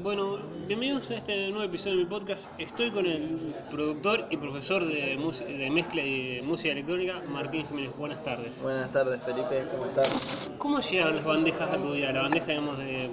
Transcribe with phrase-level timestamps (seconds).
[0.00, 0.38] Bueno,
[0.68, 2.48] bienvenidos a este nuevo episodio de mi podcast.
[2.58, 5.16] Estoy con el productor y profesor de,
[5.58, 7.96] de mezcla y de música electrónica, Martín Jiménez.
[7.96, 8.62] Buenas tardes.
[8.62, 10.50] Buenas tardes Felipe, ¿cómo estás?
[10.58, 12.12] ¿Cómo llegaron las bandejas a tu vida?
[12.12, 13.10] La bandeja, digamos, de,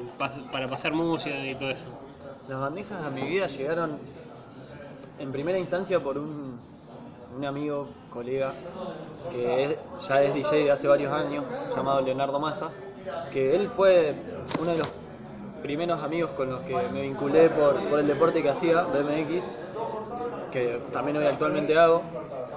[0.52, 1.86] para pasar música y todo eso.
[2.48, 3.98] Las bandejas a mi vida llegaron
[5.18, 6.60] en primera instancia por un,
[7.36, 8.54] un amigo, colega,
[9.32, 9.78] que es-
[10.08, 11.44] ya es DJ de hace varios años,
[11.76, 12.70] llamado Leonardo Massa,
[13.32, 14.14] que él fue
[14.62, 14.92] uno de los
[15.66, 19.44] primeros amigos con los que me vinculé por, por el deporte que hacía, BMX,
[20.52, 22.04] que también hoy actualmente hago,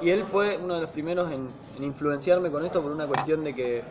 [0.02, 3.44] y él fue uno de los primeros en, en influenciarme con esto por una cuestión
[3.44, 3.82] de que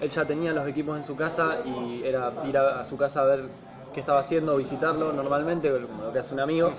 [0.00, 3.20] él ya tenía los equipos en su casa y era ir a, a su casa
[3.20, 3.44] a ver
[3.92, 6.72] qué estaba haciendo, visitarlo normalmente, como lo que hace un amigo,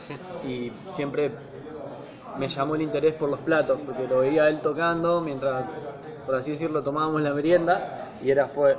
[0.48, 1.30] y siempre
[2.40, 5.66] me llamó el interés por los platos, porque lo veía él tocando mientras,
[6.26, 8.76] por así decirlo, tomábamos la merienda, y era, fue,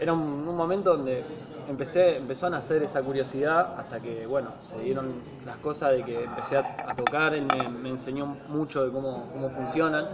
[0.00, 1.22] era un, un momento donde
[1.68, 5.12] empecé, empezó a nacer esa curiosidad hasta que, bueno, se dieron
[5.46, 9.28] las cosas de que empecé a, a tocar, él me, me enseñó mucho de cómo,
[9.32, 10.06] cómo funcionan,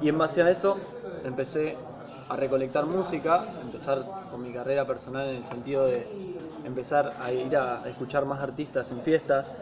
[0.00, 0.76] y en base a eso
[1.24, 1.76] empecé
[2.28, 6.06] a recolectar música, empezar con mi carrera personal en el sentido de
[6.64, 9.54] empezar a ir a, escuchar más artistas en fiestas,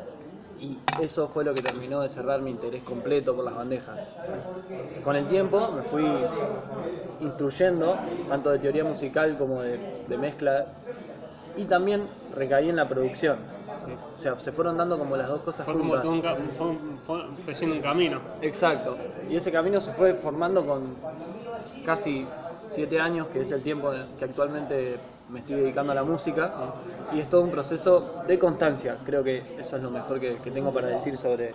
[0.60, 3.98] y eso fue lo que terminó de cerrar mi interés completo por las bandejas.
[5.02, 6.26] Con el tiempo me fui
[7.20, 7.96] instruyendo,
[8.28, 10.66] tanto de teoría musical como de, de mezcla,
[11.56, 12.02] y también
[12.34, 13.38] recaí en la producción.
[14.16, 16.04] O sea, se fueron dando como las dos cosas Fue juntas.
[16.56, 16.66] fue,
[17.06, 18.20] fue- fue siendo un camino.
[18.40, 18.96] Exacto.
[19.28, 20.82] Y ese camino se fue formando con
[21.84, 22.26] casi
[22.68, 24.98] siete años, que es el tiempo que actualmente
[25.30, 26.52] me estoy dedicando a la música.
[27.12, 28.96] Y es todo un proceso de constancia.
[29.04, 31.52] Creo que eso es lo mejor que, que tengo para decir sobre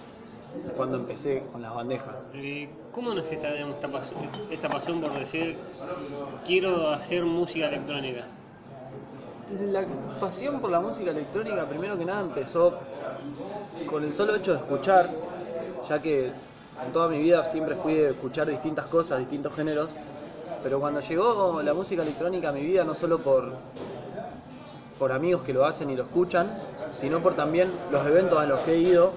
[0.76, 2.16] cuando empecé con las bandejas.
[2.34, 5.56] Eh, ¿Cómo nace esta, esta pasión por decir,
[6.46, 8.26] quiero hacer música electrónica?
[9.70, 9.86] La
[10.20, 12.80] pasión por la música electrónica, primero que nada, empezó
[13.90, 15.10] con el solo hecho de escuchar,
[15.90, 19.90] ya que en toda mi vida siempre fui de escuchar distintas cosas, distintos géneros,
[20.64, 23.54] pero cuando llegó la música electrónica a mi vida, no solo por,
[24.98, 26.52] por amigos que lo hacen y lo escuchan,
[26.92, 29.14] sino por también los eventos a los que he ido,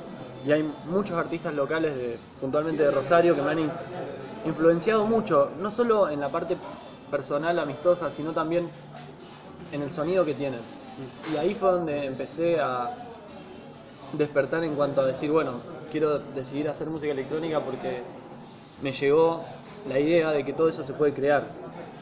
[0.47, 3.73] y hay muchos artistas locales, de, puntualmente de Rosario, que me han in-
[4.45, 6.57] influenciado mucho, no solo en la parte
[7.11, 8.71] personal, amistosa, sino también
[9.73, 10.61] en el sonido que tienen.
[11.25, 12.91] Y ahí fue donde empecé a
[14.13, 15.53] despertar en cuanto a decir, bueno,
[15.91, 18.03] quiero decidir hacer música electrónica porque
[18.83, 19.45] me llegó
[19.89, 21.45] la idea de que todo eso se puede crear.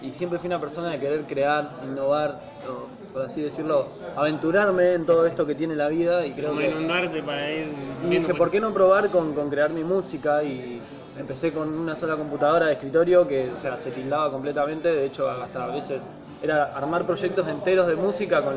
[0.03, 5.06] Y siempre fui una persona de querer crear, innovar, o, por así decirlo, aventurarme en
[5.06, 6.71] todo esto que tiene la vida y creo Como que...
[6.71, 7.69] inundarte para ir
[8.05, 10.43] Y dije, ¿por qué no probar con, con crear mi música?
[10.43, 10.81] Y
[11.19, 14.89] empecé con una sola computadora de escritorio que o sea, se tildaba completamente.
[14.89, 16.03] De hecho, hasta a veces
[16.43, 18.56] era armar proyectos enteros de música con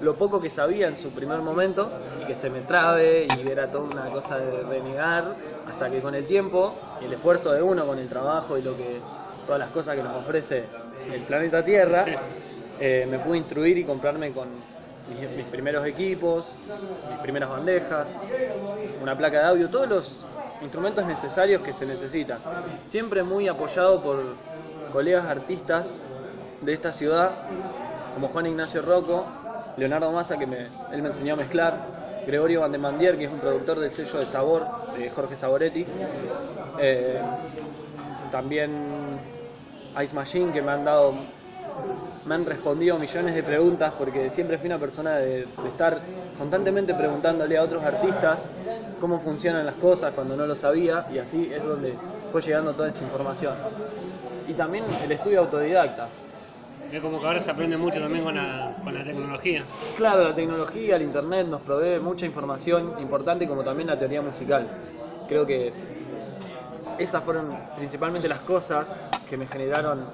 [0.00, 1.90] lo poco que sabía en su primer momento
[2.22, 5.24] y que se me trabe y era toda una cosa de renegar.
[5.68, 8.76] Hasta que con el tiempo y el esfuerzo de uno, con el trabajo y lo
[8.76, 9.00] que
[9.46, 10.64] todas las cosas que nos ofrece
[11.12, 12.12] el planeta Tierra, Sí.
[12.80, 14.48] eh, me pude instruir y comprarme con
[15.08, 16.46] mis, mis primeros equipos,
[17.10, 18.08] mis primeras bandejas,
[19.02, 20.12] una placa de audio, todos los
[20.62, 22.38] instrumentos necesarios que se necesitan.
[22.84, 24.22] Siempre muy apoyado por
[24.92, 25.86] colegas artistas
[26.60, 27.30] de esta ciudad,
[28.14, 29.24] como Juan Ignacio Rocco,
[29.76, 31.74] Leonardo Massa, que me, él me enseñó a mezclar,
[32.28, 34.66] Gregorio Vandemandier, que es un productor del sello de Sabor,
[34.98, 35.86] de Jorge Saboretti,
[36.78, 37.18] eh,
[38.30, 38.70] también
[40.04, 41.14] Ice Machine, que me han dado
[42.26, 46.00] me han respondido millones de preguntas porque siempre fui una persona de, de estar
[46.36, 48.40] constantemente preguntándole a otros artistas
[49.00, 51.94] cómo funcionan las cosas cuando no lo sabía y así es donde
[52.30, 53.54] fue llegando toda esa información.
[54.46, 56.08] Y también el estudio autodidacta.
[56.90, 59.64] Es como que ahora se aprende mucho también con la, con la tecnología.
[59.96, 64.66] Claro, la tecnología, el internet nos provee mucha información importante como también la teoría musical.
[65.26, 65.72] Creo que
[66.96, 68.88] esas fueron principalmente las cosas
[69.28, 70.04] que me generaron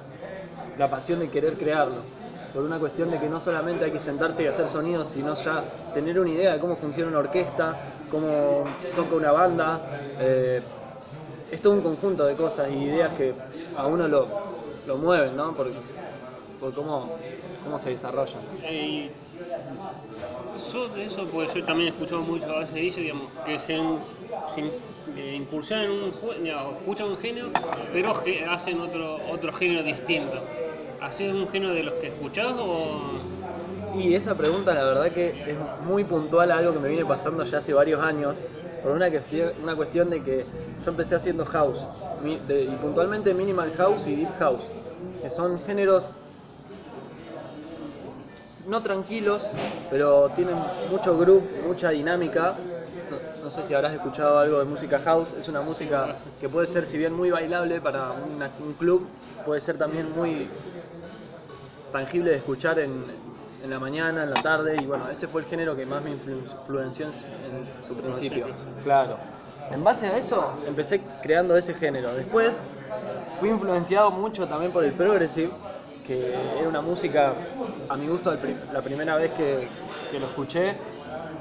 [0.77, 2.03] la pasión de querer crearlo.
[2.53, 5.65] Por una cuestión de que no solamente hay que sentarse y hacer sonidos, sino ya
[5.93, 7.77] tener una idea de cómo funciona una orquesta,
[8.11, 8.65] cómo
[8.95, 9.81] toca una banda.
[10.19, 10.63] eh,
[11.51, 13.33] es todo un conjunto de cosas y ideas que
[13.77, 14.27] a uno lo,
[14.87, 15.53] lo mueven, ¿no?
[15.55, 15.69] Por,
[16.59, 17.11] por cómo,
[17.63, 18.43] cómo se desarrollan.
[18.65, 19.11] Eh,
[20.73, 23.77] yo de eso, pues yo también he escuchado mucho, a veces dice, digamos, que se,
[24.45, 24.73] se in-
[25.17, 27.49] eh, incursionan en un género, escuchan un género,
[27.93, 28.13] pero
[28.49, 30.41] hacen otro, otro género distinto.
[31.01, 33.21] ¿Así es un género de los que escuchás o...?
[33.93, 37.45] Y esa pregunta la verdad que es muy puntual a algo que me viene pasando
[37.45, 38.39] ya hace varios años,
[38.83, 40.47] por una cuestión, una cuestión de que
[40.85, 41.87] yo empecé haciendo house,
[42.25, 44.73] y puntualmente minimal house y deep house,
[45.21, 46.05] que son géneros
[48.65, 49.59] no tranquilos,
[49.89, 52.61] pero tienen mucho groove, mucha dinámica.
[53.09, 56.67] No, no sé si habrás escuchado algo de música house, es una música que puede
[56.67, 59.11] ser, si bien muy bailable para una- un club,
[59.43, 60.51] puede ser también muy
[61.91, 63.23] tangible de escuchar en,
[63.59, 66.13] en la mañana, en la tarde, y bueno, ese fue el género que más me
[66.13, 68.57] influ- influenció en, su- en su principio.
[68.83, 69.27] Claro.
[69.69, 72.15] En base a eso, empecé creando ese género.
[72.15, 72.67] Después,
[73.33, 75.61] fui influenciado mucho también por el progressive,
[76.05, 77.49] que era una música,
[77.89, 78.33] a mi gusto,
[78.71, 79.73] la primera vez que,
[80.09, 80.83] que lo escuché,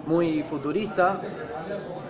[0.05, 1.29] muy futurista.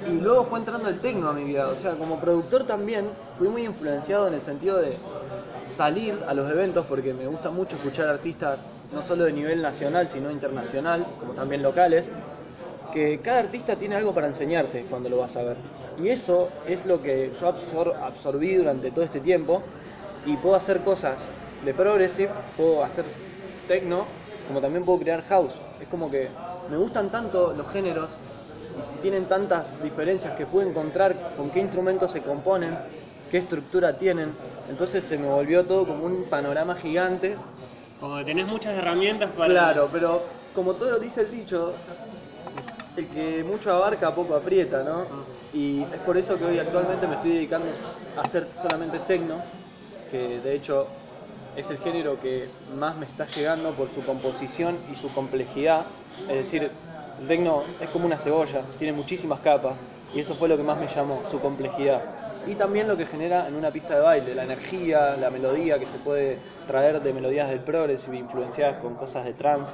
[0.04, 1.70] Y luego fue entrando el techno a mi vida.
[1.70, 5.04] O sea, como productor también fui muy influenciado en el sentido de
[5.64, 10.10] salir a los eventos porque me gusta mucho escuchar artistas no solo de nivel nacional,
[10.10, 12.12] sino internacional, como también locales,
[12.90, 15.66] que cada artista tiene algo para enseñarte cuando lo vas a ver.
[15.96, 19.72] Y eso es lo que yo absor- absorbí durante todo este tiempo
[20.24, 21.32] y puedo hacer cosas
[21.64, 23.06] de progressive, puedo hacer
[23.68, 24.08] techno,
[24.48, 25.62] como también puedo crear house.
[25.80, 26.30] Es como que
[26.68, 28.20] me gustan tanto los géneros
[28.76, 32.78] y tienen tantas diferencias que puedo encontrar con qué instrumentos se componen,
[33.30, 34.36] qué estructura tienen.
[34.68, 37.38] Entonces se me volvió todo como un panorama gigante
[38.00, 39.54] Como que tenés muchas herramientas para.
[39.54, 41.74] Claro, pero como todo dice el dicho,
[42.96, 45.08] el que mucho abarca poco aprieta, ¿no?
[45.52, 47.68] Y es por eso que hoy actualmente me estoy dedicando
[48.16, 49.42] a hacer solamente techno,
[50.08, 50.88] que de hecho
[51.56, 52.48] es el género que
[52.78, 55.86] más me está llegando por su composición y su complejidad.
[56.30, 56.72] Es decir,
[57.20, 59.74] el techno es como una cebolla, tiene muchísimas capas
[60.14, 62.02] y eso fue lo que más me llamó, su complejidad.
[62.48, 65.86] Y también lo que genera en una pista de baile, la energía, la melodía que
[65.86, 69.72] se puede traer de melodías del progressive influenciadas con cosas de trance.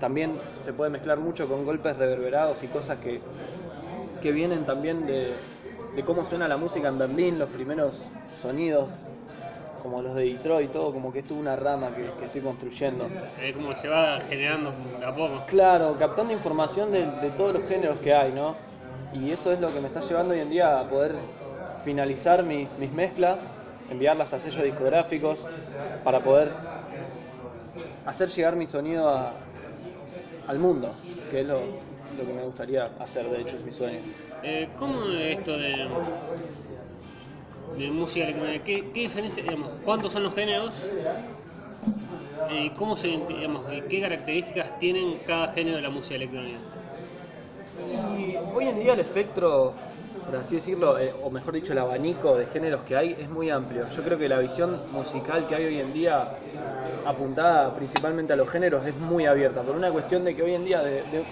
[0.00, 3.20] También se puede mezclar mucho con golpes reverberados y cosas que,
[4.22, 5.32] que vienen también de,
[5.96, 8.00] de cómo suena la música en Berlín, los primeros
[8.40, 8.90] sonidos,
[9.84, 13.12] como los de Detroit, todo como que es toda una rama que, que estoy construyendo.
[13.36, 15.44] Es como se va generando de a poco.
[15.46, 18.56] Claro, captando información de, de todos los géneros que hay, ¿no?
[19.12, 21.12] Y eso es lo que me está llevando hoy en día a poder
[21.76, 23.40] finalizar mi- mis mezclas,
[23.88, 25.46] enviarlas a sellos discográficos,
[26.02, 26.48] para poder
[28.04, 29.40] hacer llegar mi sonido a-
[30.46, 30.96] al mundo,
[31.28, 31.80] que es lo,
[32.16, 34.04] lo que me gustaría hacer, de hecho, es mi sueño.
[34.42, 36.04] Eh, ¿Cómo es esto de,
[37.76, 38.64] de música electrónica?
[38.64, 39.44] ¿Qué, qué diferencia,
[39.82, 40.94] cuántos son los géneros?
[42.46, 46.62] ¿Y cómo se, digamos, y qué características tienen cada género de la música electrónica?
[47.86, 49.90] Y hoy en día el espectro,
[50.24, 53.50] por así decirlo, eh, o mejor dicho, el abanico de géneros que hay es muy
[53.50, 53.88] amplio.
[53.88, 56.32] Yo creo que la visión musical que hay hoy en día,
[57.02, 59.64] apuntada principalmente a los géneros, es muy abierta.
[59.64, 61.26] Por una cuestión de que hoy en día de-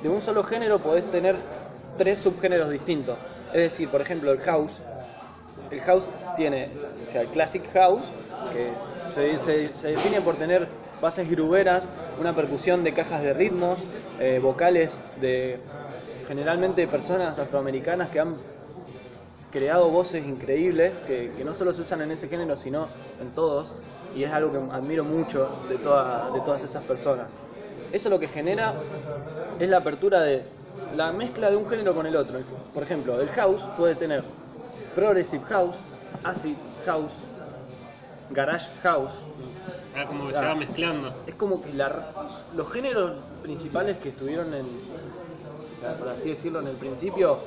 [0.00, 1.48] de un solo género podés tener
[1.96, 3.20] tres subgéneros distintos.
[3.50, 4.84] Es decir, por ejemplo, el house.
[5.70, 6.68] El house tiene,
[7.08, 8.02] o sea, el classic house,
[8.52, 8.70] que
[9.14, 9.38] se,
[9.74, 10.66] se- define por tener
[11.00, 11.84] bases gruberas,
[12.20, 13.78] una percusión de cajas de ritmos,
[14.20, 15.58] eh, vocales de
[16.26, 18.34] generalmente personas afroamericanas que han
[19.52, 22.86] creado voces increíbles que, que no solo se usan en ese género, sino
[23.20, 23.72] en todos,
[24.14, 27.26] y es algo que admiro mucho de, toda- de todas esas personas.
[27.92, 28.74] Eso lo que genera
[29.58, 30.42] es la apertura de
[30.96, 32.38] la mezcla de un género con el otro.
[32.74, 34.22] Por ejemplo, el house puede tener
[34.94, 35.76] progressive house,
[36.24, 36.54] acid
[36.86, 37.12] house,
[38.30, 39.10] garage house,
[39.96, 41.12] Ah, como que se va mezclando.
[41.26, 42.12] es como que la-
[42.56, 43.12] los géneros
[43.42, 47.38] principales que estuvieron en, o sea, por así decirlo, en el principio,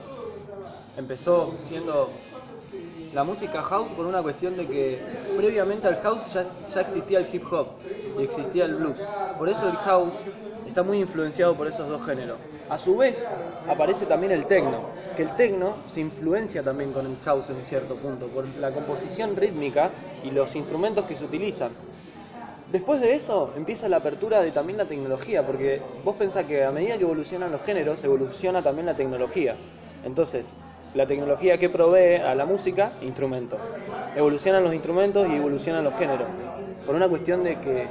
[0.97, 2.09] empezó siendo
[3.13, 4.99] la música house por una cuestión de que
[5.37, 7.67] previamente al house ya, ya existía el hip hop
[8.19, 8.97] y existía el blues.
[9.37, 10.13] Por eso el house
[10.71, 12.37] está muy influenciado por esos dos géneros.
[12.69, 13.27] A su vez
[13.67, 14.79] aparece también el techno,
[15.17, 19.35] que el techno se influencia también con el house en cierto punto, por la composición
[19.35, 19.89] rítmica
[20.23, 21.71] y los instrumentos que se utilizan.
[22.71, 26.71] Después de eso empieza la apertura de también la tecnología, porque vos pensás que a
[26.71, 29.55] medida que evolucionan los géneros, evoluciona también la tecnología.
[30.05, 30.45] Entonces,
[30.93, 33.59] la tecnología que provee a la música, instrumentos.
[34.15, 36.27] Evolucionan los instrumentos y evolucionan los géneros.
[36.85, 37.87] Por una cuestión de que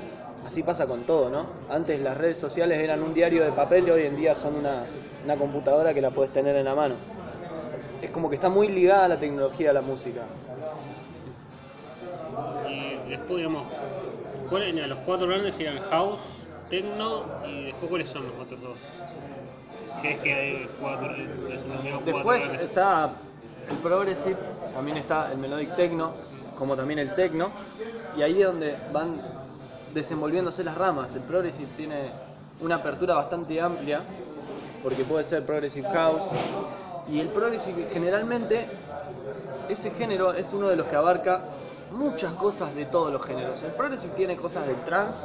[0.50, 1.46] así pasa con todo, ¿no?
[1.68, 4.82] Antes las redes sociales eran un diario de papel y hoy en día son una,
[5.24, 6.96] una computadora que la puedes tener en la mano.
[8.02, 10.22] Es como que está muy ligada la tecnología a la música.
[12.68, 13.62] Y después, digamos,
[14.48, 15.58] ¿cuáles eran los cuatro grandes?
[15.60, 16.20] Eran house,
[16.68, 18.76] techno y después cuáles son los otros dos?
[20.00, 23.12] Si es que hay cuatro, es cuatro Después está
[23.70, 24.36] el progressive,
[24.74, 26.12] también está el melodic techno,
[26.58, 27.50] como también el techno,
[28.16, 29.20] y ahí es donde van
[29.94, 31.14] desenvolviéndose las ramas.
[31.14, 32.10] El progressive tiene
[32.60, 34.02] una apertura bastante amplia,
[34.82, 36.22] porque puede ser progressive house,
[37.08, 38.66] y el progressive generalmente,
[39.68, 41.42] ese género es uno de los que abarca
[41.92, 43.62] muchas cosas de todos los géneros.
[43.62, 45.20] El progressive tiene cosas del trance,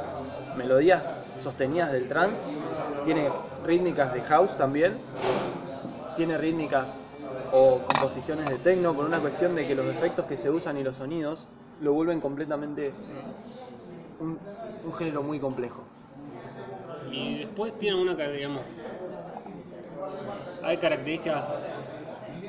[0.56, 1.02] melodías
[1.42, 2.36] sostenidas del trance,
[3.04, 3.30] tiene
[3.64, 4.94] rítmicas de house también,
[6.16, 6.86] tiene rítmicas
[7.52, 10.82] o composiciones de techno por una cuestión de que los efectos que se usan y
[10.82, 11.44] los sonidos
[11.80, 12.92] lo vuelven completamente
[14.86, 15.84] un, género muy complejo.
[17.10, 18.62] Y después tiene una que, digamos,
[20.62, 21.44] hay características,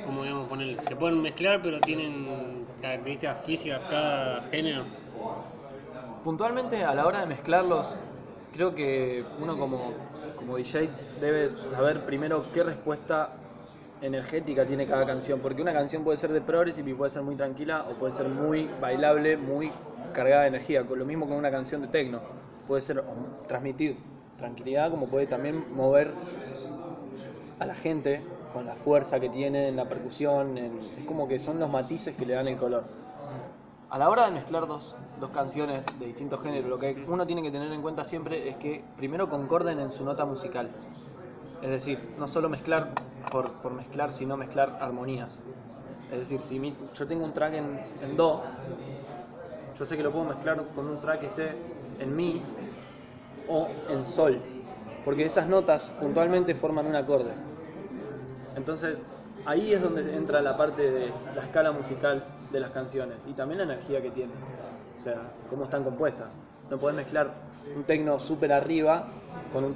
[0.06, 4.86] como digamos, ponerle, se pueden mezclar, pero tienen características físicas cada género.
[6.24, 7.96] Puntualmente a la hora de mezclarlos,
[8.53, 9.94] creo que uno como,
[10.36, 10.89] como DJ
[11.22, 13.34] debe saber primero qué respuesta
[14.01, 17.36] energética tiene cada canción, porque una canción puede ser de progressive y puede ser muy
[17.36, 19.72] tranquila o puede ser muy bailable, muy
[20.11, 22.23] cargada de energía, lo mismo con una canción de techno,
[22.65, 23.03] puede ser
[23.47, 24.03] transmitir
[24.37, 26.15] tranquilidad como puede también mover
[27.59, 31.39] a la gente con la fuerza que tiene en la percusión, en- es como que
[31.39, 32.85] son los matices que le dan el color.
[33.89, 37.41] A la hora de mezclar dos, dos canciones de distintos géneros, lo que uno tiene
[37.43, 40.71] que tener en cuenta siempre es que primero concorden en su nota musical.
[41.61, 42.93] Es decir, no solo mezclar
[43.29, 45.43] por, por mezclar, sino mezclar armonías.
[46.09, 48.43] Es decir, si mi- yo tengo un track en, en Do,
[49.77, 51.51] yo sé que lo puedo mezclar con un track que esté
[52.00, 52.41] en Mi
[53.48, 54.39] o en Sol,
[55.05, 57.31] porque esas notas puntualmente forman un acorde.
[58.55, 59.01] Entonces,
[59.46, 63.60] ahí es donde entra la parte de la escala musical de las canciones y también
[63.60, 64.36] la energía que tienen,
[64.96, 66.39] o sea, cómo están compuestas.
[66.69, 67.34] No podés mezclar
[67.75, 69.07] un tecno súper arriba
[69.53, 69.75] con un,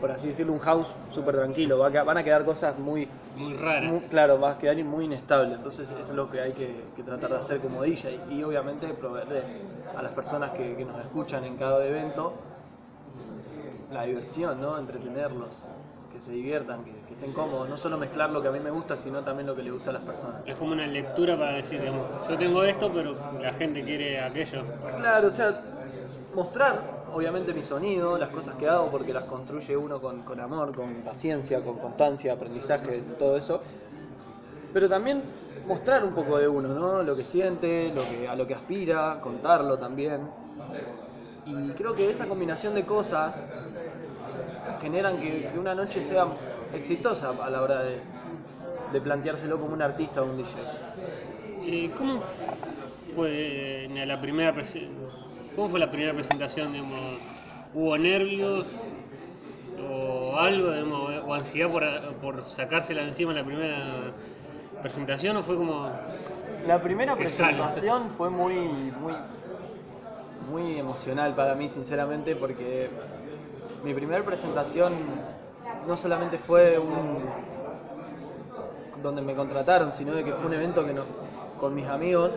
[0.00, 1.78] por así decirlo, un house súper tranquilo.
[1.78, 3.90] Va a van a quedar cosas muy, Muy raras.
[3.90, 5.54] muy- claro, va a quedar muy inestable.
[5.54, 8.86] Entonces, eso es lo que hay que, que tratar de hacer como DJ y obviamente
[8.88, 9.42] proveerle
[9.96, 12.32] a las personas que, que nos escuchan en cada evento
[13.92, 14.78] la diversión, ¿no?
[14.78, 15.48] Entretenerlos,
[16.12, 17.68] que se diviertan, que, que estén cómodos.
[17.68, 19.90] No solo mezclar lo que a mí me gusta, sino también lo que le gusta
[19.90, 20.36] a las personas.
[20.46, 24.62] Es como una lectura para decir, digamos, yo tengo esto, pero la gente quiere aquello.
[24.98, 25.60] Claro, o sea,
[26.34, 26.82] mostrar,
[27.14, 30.92] obviamente, mi sonido, las cosas que hago, porque las construye uno con, con amor, con
[31.02, 33.60] paciencia, con constancia, aprendizaje, todo eso.
[34.72, 35.22] Pero también
[35.66, 37.02] mostrar un poco de uno, ¿no?
[37.02, 40.20] Lo que siente, lo que, a lo que aspira, contarlo también.
[41.46, 43.42] Y creo que esa combinación de cosas
[44.80, 46.26] generan que, una noche sea
[46.74, 48.00] exitosa a la hora de,
[48.92, 50.48] de planteárselo como un artista o un DJ.
[51.64, 52.20] Eh, ¿Cómo
[53.14, 54.52] fue la primera
[55.58, 56.70] ¿Cómo fue la primera presentación?
[56.70, 57.18] Digamos?
[57.74, 58.64] ¿Hubo nervios
[59.90, 61.82] o algo, digamos, o ansiedad por,
[62.22, 64.12] por sacársela encima en la primera
[64.80, 65.90] presentación o fue como
[66.64, 67.24] La primera sale.
[67.24, 69.14] presentación fue muy, muy,
[70.52, 72.88] muy emocional para mí, sinceramente, porque
[73.82, 74.92] mi primera presentación
[75.88, 77.18] no solamente fue un
[79.02, 81.04] donde me contrataron, sino de que fue un evento que no-
[81.60, 82.32] con mis amigos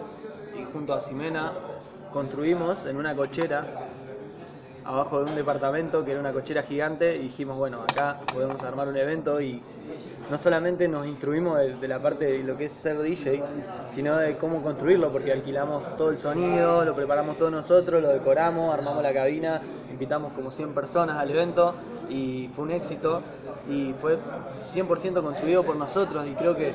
[0.60, 1.54] y junto a Ximena
[2.12, 3.66] construimos en una cochera
[4.84, 8.88] abajo de un departamento que era una cochera gigante y dijimos, bueno, acá podemos armar
[8.88, 9.62] un evento y
[10.30, 13.44] no solamente nos instruimos de, la parte de lo que es ser DJ,
[13.88, 18.74] sino de cómo construirlo, porque alquilamos todo el sonido, lo preparamos todos nosotros, lo decoramos,
[18.74, 21.76] armamos la cabina, invitamos como 100 personas al evento
[22.10, 23.22] y fue un éxito
[23.70, 24.18] y fue
[24.74, 26.74] 100% construido por nosotros y creo que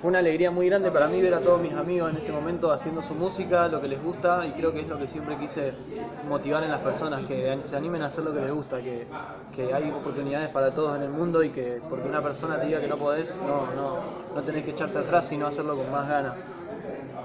[0.00, 2.70] fue una alegría muy grande para mí ver a todos mis amigos en ese momento
[2.72, 5.74] haciendo su música, lo que les gusta y creo que es lo que siempre quise
[6.22, 9.08] motivar en las personas, que se animen a hacer lo que les gusta, que,
[9.50, 12.80] que hay oportunidades para todos en el mundo y que porque una persona te diga
[12.80, 16.36] que no podés, no, no, no tenés que echarte atrás, sino hacerlo con más ganas.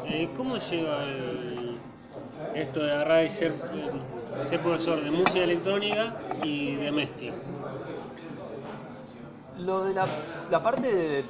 [0.04, 1.82] Eh, ¿Cómo lleva el-
[2.54, 3.56] esto de agarrar y ser,
[4.46, 7.34] ser profesor de música electrónica y de mezcla?
[9.56, 10.08] Lo de la,
[10.48, 11.30] la parte de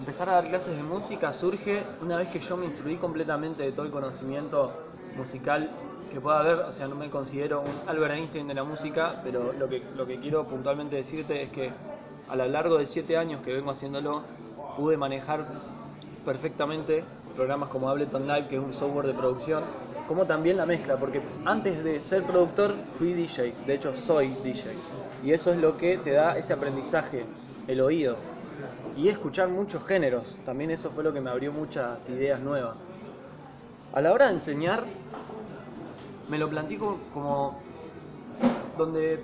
[0.00, 3.72] empezar a dar clases de música surge una vez que yo me instruí completamente de
[3.72, 4.72] todo el conocimiento
[5.14, 5.68] musical
[6.10, 6.60] que pueda haber.
[6.60, 10.06] O sea, no me considero un Albert Einstein de la música, pero lo que, lo
[10.06, 11.70] que quiero puntualmente decirte es que
[12.30, 14.22] a lo largo de siete años que vengo haciéndolo,
[14.74, 15.44] pude manejar
[16.24, 17.04] perfectamente
[17.36, 19.62] programas como Ableton Live, que es un software de producción,
[20.08, 24.72] como también la mezcla, porque antes de ser productor fui DJ, de hecho soy DJ,
[25.22, 27.24] y eso es lo que te da ese aprendizaje,
[27.68, 28.16] el oído,
[28.96, 32.76] y escuchar muchos géneros, también eso fue lo que me abrió muchas ideas nuevas.
[33.92, 34.84] A la hora de enseñar,
[36.28, 37.58] me lo planteé como,
[38.76, 39.20] donde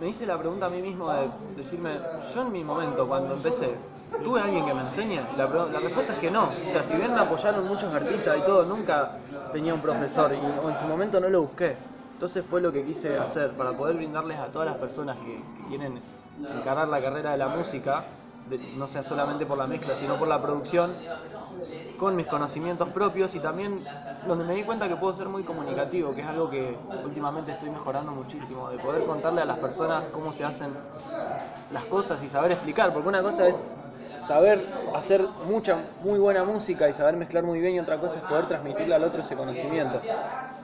[0.00, 1.98] me hice la pregunta a mí mismo de decirme,
[2.34, 3.76] yo en mi momento cuando empecé,
[4.24, 5.20] ¿tuve alguien que me enseñe?
[5.36, 6.48] La, la respuesta es que no.
[6.48, 9.18] O sea, si bien me apoyaron muchos artistas y todo, nunca
[9.52, 11.76] tenía un profesor y, o en su momento no lo busqué.
[12.14, 15.68] Entonces fue lo que quise hacer para poder brindarles a todas las personas que, que
[15.68, 16.00] quieren
[16.58, 18.04] encarar la carrera de la música
[18.48, 20.98] de- no sea solamente por la mezcla, sino por la producción,
[21.96, 23.88] con mis conocimientos propios y también
[24.22, 27.70] donde me di cuenta que puedo ser muy comunicativo, que es algo que últimamente estoy
[27.70, 30.78] mejorando muchísimo, de poder contarle a las personas cómo se hacen
[31.70, 33.68] las cosas y saber explicar, porque una cosa es
[34.20, 38.24] saber hacer mucha, muy buena música y saber mezclar muy bien y otra cosa es
[38.24, 40.06] poder transmitirle al otro ese conocimiento,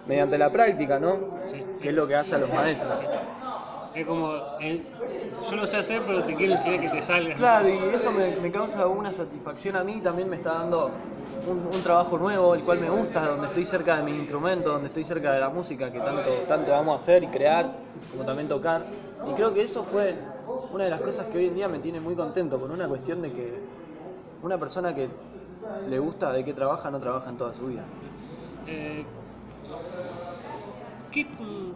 [0.04, 1.28] mediante la práctica, ¿no?
[1.44, 1.66] Sí.
[1.80, 3.12] Que es lo que hace a los maestros.
[3.94, 4.82] Es como, eh,
[5.48, 7.34] yo lo sé hacer, pero te quiero enseñar que te salga.
[7.34, 10.90] Claro, y eso me, me causa una satisfacción a mí, también me está dando
[11.48, 14.88] un, un trabajo nuevo, el cual me gusta, donde estoy cerca de mis instrumentos, donde
[14.88, 17.70] estoy cerca de la música que tanto, tanto vamos a hacer y crear,
[18.10, 18.84] como también tocar.
[19.30, 20.16] Y creo que eso fue
[20.72, 23.22] una de las cosas que hoy en día me tiene muy contento, por una cuestión
[23.22, 23.54] de que
[24.42, 25.08] una persona que
[25.88, 27.84] le gusta de qué trabaja, no trabaja en toda su vida.
[28.66, 29.04] Eh,
[31.14, 31.28] ¿Qué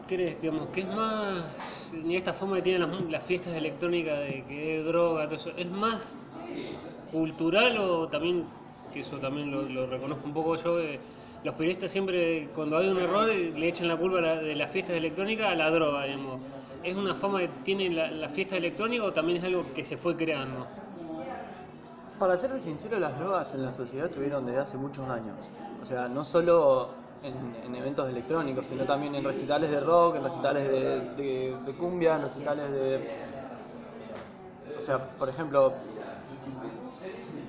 [0.09, 1.45] crees, digamos, que es más,
[1.93, 5.71] ni esta forma que tienen las, fiestas electrónicas de que es droga, todo eso, es
[5.71, 6.17] más
[7.13, 8.47] cultural o también,
[8.93, 10.99] que eso también lo, reconozco un poco yo, eh,
[11.45, 15.53] los periodistas siempre cuando hay un error le echan la culpa de las fiestas electrónicas
[15.53, 16.41] a la droga, digamos.
[16.83, 19.97] ¿Es una forma que tiene la, la fiesta electrónica o también es algo que se
[19.97, 20.67] fue creando?
[22.19, 25.37] Para ser sincero, las drogas en la sociedad estuvieron desde hace muchos años.
[25.81, 26.91] O sea, no solo
[27.23, 31.75] en, en eventos electrónicos, sino también en recitales de rock, en recitales de, de- de
[31.75, 33.05] cumbia, en recitales de...
[34.77, 35.79] O sea, por ejemplo,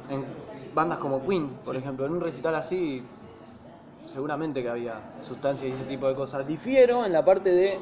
[0.08, 0.26] en
[0.74, 3.04] bandas como Queen, por ejemplo, en un recital así,
[4.06, 6.46] seguramente que había sustancias y ese tipo de cosas.
[6.48, 7.82] Difiero en la parte de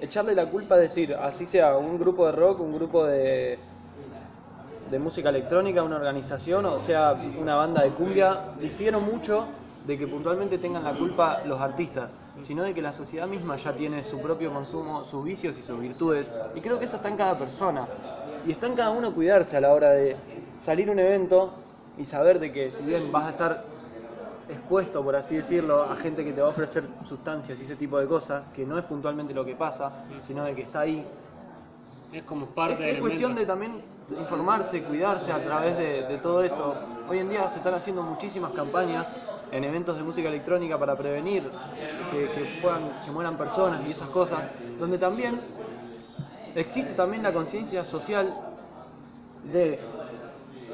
[0.00, 3.58] echarle la culpa, decir, así sea un grupo de rock, un grupo de,
[4.90, 9.57] de música electrónica, una organización, o sea, una banda de cumbia, difiero mucho
[9.88, 12.10] de que puntualmente tengan la culpa los artistas,
[12.42, 15.80] sino de que la sociedad misma ya tiene su propio consumo, sus vicios y sus
[15.80, 17.88] virtudes, y creo que eso está en cada persona,
[18.46, 20.14] y está en cada uno cuidarse a la hora de
[20.60, 21.54] salir a un evento
[21.96, 23.64] y saber de que si bien vas a estar
[24.50, 27.98] expuesto, por así decirlo, a gente que te va a ofrecer sustancias y ese tipo
[27.98, 29.90] de cosas, que no es puntualmente lo que pasa,
[30.20, 31.02] sino de que está ahí.
[32.12, 36.18] Es como parte es, del es cuestión de también informarse, cuidarse a través de, de
[36.18, 36.74] todo eso.
[37.08, 39.10] Hoy en día se están haciendo muchísimas campañas
[39.52, 41.50] en eventos de música electrónica para prevenir
[42.10, 44.44] que, puedan, que mueran personas y esas cosas,
[44.78, 45.40] donde también
[46.54, 48.34] existe también la conciencia social
[49.52, 49.78] de,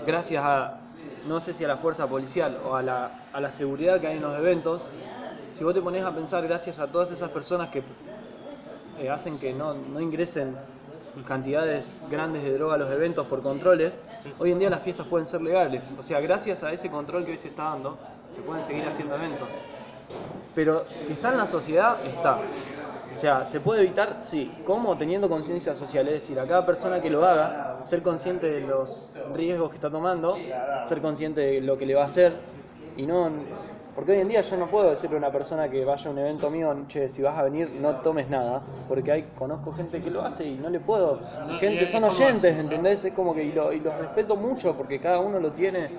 [0.06, 0.80] gracias a,
[1.28, 4.16] no sé si a la fuerza policial o a la, a la seguridad que hay
[4.16, 4.82] en los eventos,
[5.52, 7.82] si vos te pones a pensar gracias a todas esas personas que
[8.98, 10.56] eh, hacen que no, no ingresen
[11.26, 13.94] cantidades grandes de droga a los eventos por controles,
[14.38, 15.84] hoy en día las fiestas pueden ser legales.
[15.96, 17.96] O sea, gracias a ese control que hoy se está dando,
[18.34, 19.48] se pueden seguir haciendo eventos.
[20.54, 22.38] Pero que está en la sociedad, está.
[23.12, 24.18] O sea, ¿se puede evitar?
[24.22, 24.52] Sí.
[24.64, 24.96] ¿Cómo?
[24.98, 26.08] Teniendo conciencia social.
[26.08, 29.88] Es decir, a cada persona que lo haga, ser consciente de los riesgos que está
[29.90, 30.36] tomando,
[30.84, 32.32] ser consciente de lo que le va a hacer
[32.96, 33.30] y no...
[33.94, 36.18] Porque hoy en día yo no puedo decirle a una persona que vaya a un
[36.18, 40.10] evento mío, che, si vas a venir no tomes nada, porque hay, conozco gente que
[40.10, 41.20] lo hace y no le puedo...
[41.46, 42.58] No, gente, son oyentes.
[42.58, 43.04] ¿entendés?
[43.04, 45.90] Es como que y, lo- y los respeto mucho porque cada uno lo tiene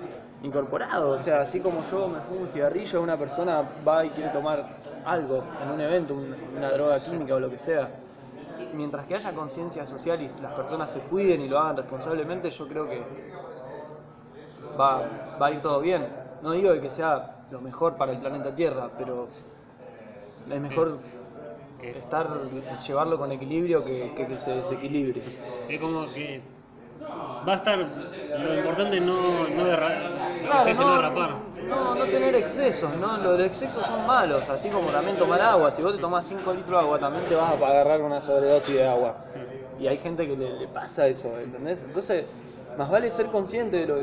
[0.42, 1.10] incorporado.
[1.10, 4.76] O sea, así como yo me fumo un cigarrillo, una persona va y quiere tomar
[5.04, 7.90] algo en un evento, un- una droga química o lo que sea.
[8.72, 12.68] Mientras que haya conciencia social y las personas se cuiden y lo hagan responsablemente, yo
[12.68, 13.02] creo que
[14.78, 15.02] va,
[15.40, 16.06] va a ir todo bien.
[16.42, 19.28] No digo de que sea lo mejor para el planeta Tierra, pero
[20.50, 20.98] es mejor
[21.78, 22.28] Que- estar
[22.86, 25.22] llevarlo con equilibrio que, que que se desequilibre.
[25.68, 26.40] Es como que
[27.46, 30.15] va a estar, lo importante no, no derra- lo que
[30.46, 33.16] Claro, no no, no tener excesos, ¿no?
[33.18, 35.70] Los excesos son malos, así como también tomar agua.
[35.70, 38.74] Si vos te tomás 5 litros de agua, también te vas a agarrar una sobredosis
[38.74, 39.16] de agua.
[39.80, 41.82] Y hay gente que le, le pasa eso, ¿entendés?
[41.82, 42.26] Entonces,
[42.78, 43.96] más vale ser consciente de, lo-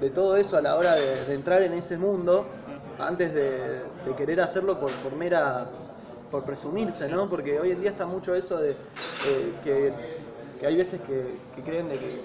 [0.00, 2.46] de todo eso a la hora de, de entrar en ese mundo
[2.98, 5.66] antes de, de querer hacerlo por, por mera.
[6.30, 7.28] por presumirse, ¿no?
[7.28, 8.76] Porque hoy en día está mucho eso de
[9.22, 9.92] eh, que,
[10.60, 12.20] que hay veces que, que creen de que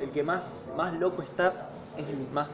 [0.00, 1.52] el que más, más loco está
[1.96, 2.48] es el más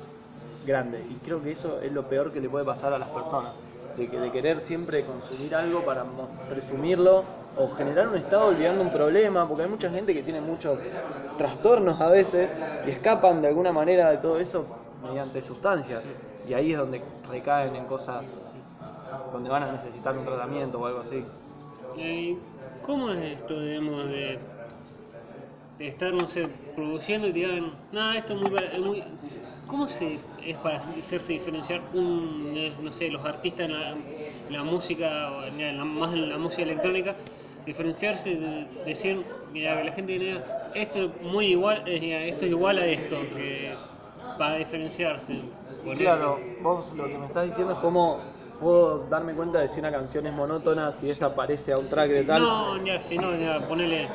[0.66, 1.04] grande.
[1.10, 3.52] Y creo que eso es lo peor que le puede pasar a las personas.
[3.96, 6.04] De, que, de querer siempre consumir algo para
[6.48, 7.24] presumirlo
[7.58, 10.78] o generar un estado olvidando un problema, porque hay mucha gente que tiene muchos
[11.36, 12.48] trastornos a veces
[12.86, 14.64] y escapan de alguna manera de todo eso
[15.02, 16.02] mediante sustancias.
[16.48, 18.34] Y ahí es donde recaen en cosas
[19.32, 21.24] donde van a necesitar un tratamiento o algo así.
[21.98, 22.36] Eh,
[22.82, 24.38] ¿Cómo es esto, digamos, de,
[25.78, 29.04] estar, no sé, produciendo y te digan, nada, esto es muy...
[29.66, 34.04] ¿Cómo se, es para hacerse diferenciar un, eh, no sé, los artistas en la, en
[34.48, 37.16] la música, o en la- más en la música electrónica,
[37.64, 40.42] diferenciarse, de decir, mira, que la gente diga,
[40.74, 43.78] esto es muy igual, eh, esto es igual a esto, que
[44.36, 45.34] para diferenciarse.
[45.96, 46.62] Claro, eso.
[46.62, 48.18] vos lo que me estás diciendo es cómo
[48.58, 52.10] puedo darme cuenta de si una canción es monótona, si esta parece a un track
[52.10, 52.42] de tal.
[52.42, 54.08] No, ya, si no, ya, ponele,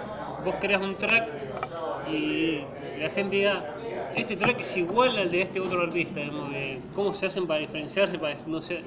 [0.44, 1.24] vos creas un track
[2.06, 2.60] y
[2.96, 3.77] la gente diga,
[4.18, 7.60] este track es igual al de este otro artista, digamos, de cómo se hacen para
[7.60, 8.82] diferenciarse, para, no sé,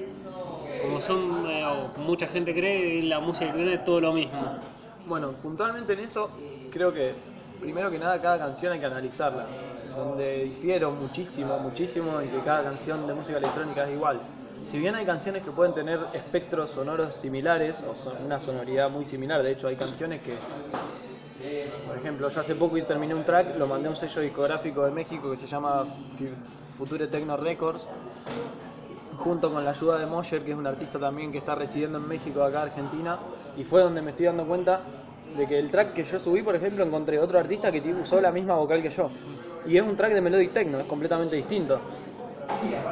[0.81, 4.57] como son, eh, o mucha gente cree, la música electrónica es todo lo mismo.
[5.07, 6.29] Bueno, puntualmente en eso,
[6.71, 7.13] creo que
[7.59, 9.47] primero que nada cada canción hay que analizarla.
[9.95, 14.21] Donde difiero muchísimo, muchísimo en que cada canción de música electrónica es igual.
[14.65, 19.05] Si bien hay canciones que pueden tener espectros sonoros similares o son una sonoridad muy
[19.05, 20.33] similar, de hecho hay canciones que,
[21.87, 24.91] por ejemplo, yo hace poco terminé un track, lo mandé a un sello discográfico de
[24.91, 25.85] México que se llama
[26.77, 27.87] Future Techno Records,
[29.17, 32.07] junto con la ayuda de Moyer, que es un artista también que está residiendo en
[32.07, 33.19] México, acá Argentina,
[33.57, 34.81] y fue donde me estoy dando cuenta
[35.35, 38.31] de que el track que yo subí, por ejemplo, encontré otro artista que usó la
[38.31, 39.09] misma vocal que yo.
[39.65, 41.79] Y es un track de Melodic Techno, es completamente distinto.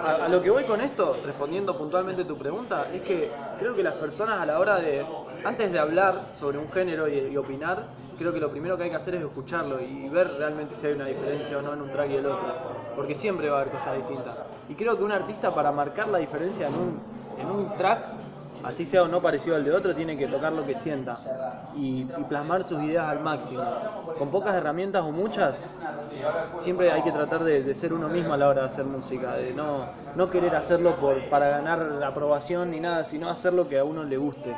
[0.04, 3.96] A, lo que voy con esto, respondiendo puntualmente tu pregunta, es que creo que las
[3.96, 5.04] personas a la hora de,
[5.44, 7.88] antes de hablar sobre un género y opinar,
[8.20, 10.94] creo que lo primero que hay que hacer es escucharlo y ver realmente si hay
[10.94, 12.54] una diferencia o no en un track y el otro.
[12.96, 14.36] Porque siempre va a haber cosas distintas.
[14.68, 17.00] Y creo que un artista para marcar la diferencia en un,
[17.40, 18.00] en un track,
[18.64, 21.16] así sea o no parecido al de otro, tiene que tocar lo que sienta
[21.76, 23.64] y, plasmar sus ideas al máximo.
[24.18, 25.56] Con pocas herramientas o muchas,
[26.58, 29.34] siempre hay que tratar de, de ser uno mismo a la hora de hacer música,
[29.36, 33.80] de no, no querer hacerlo por, para ganar aprobación ni nada, sino hacer lo que
[33.80, 34.54] a uno le guste.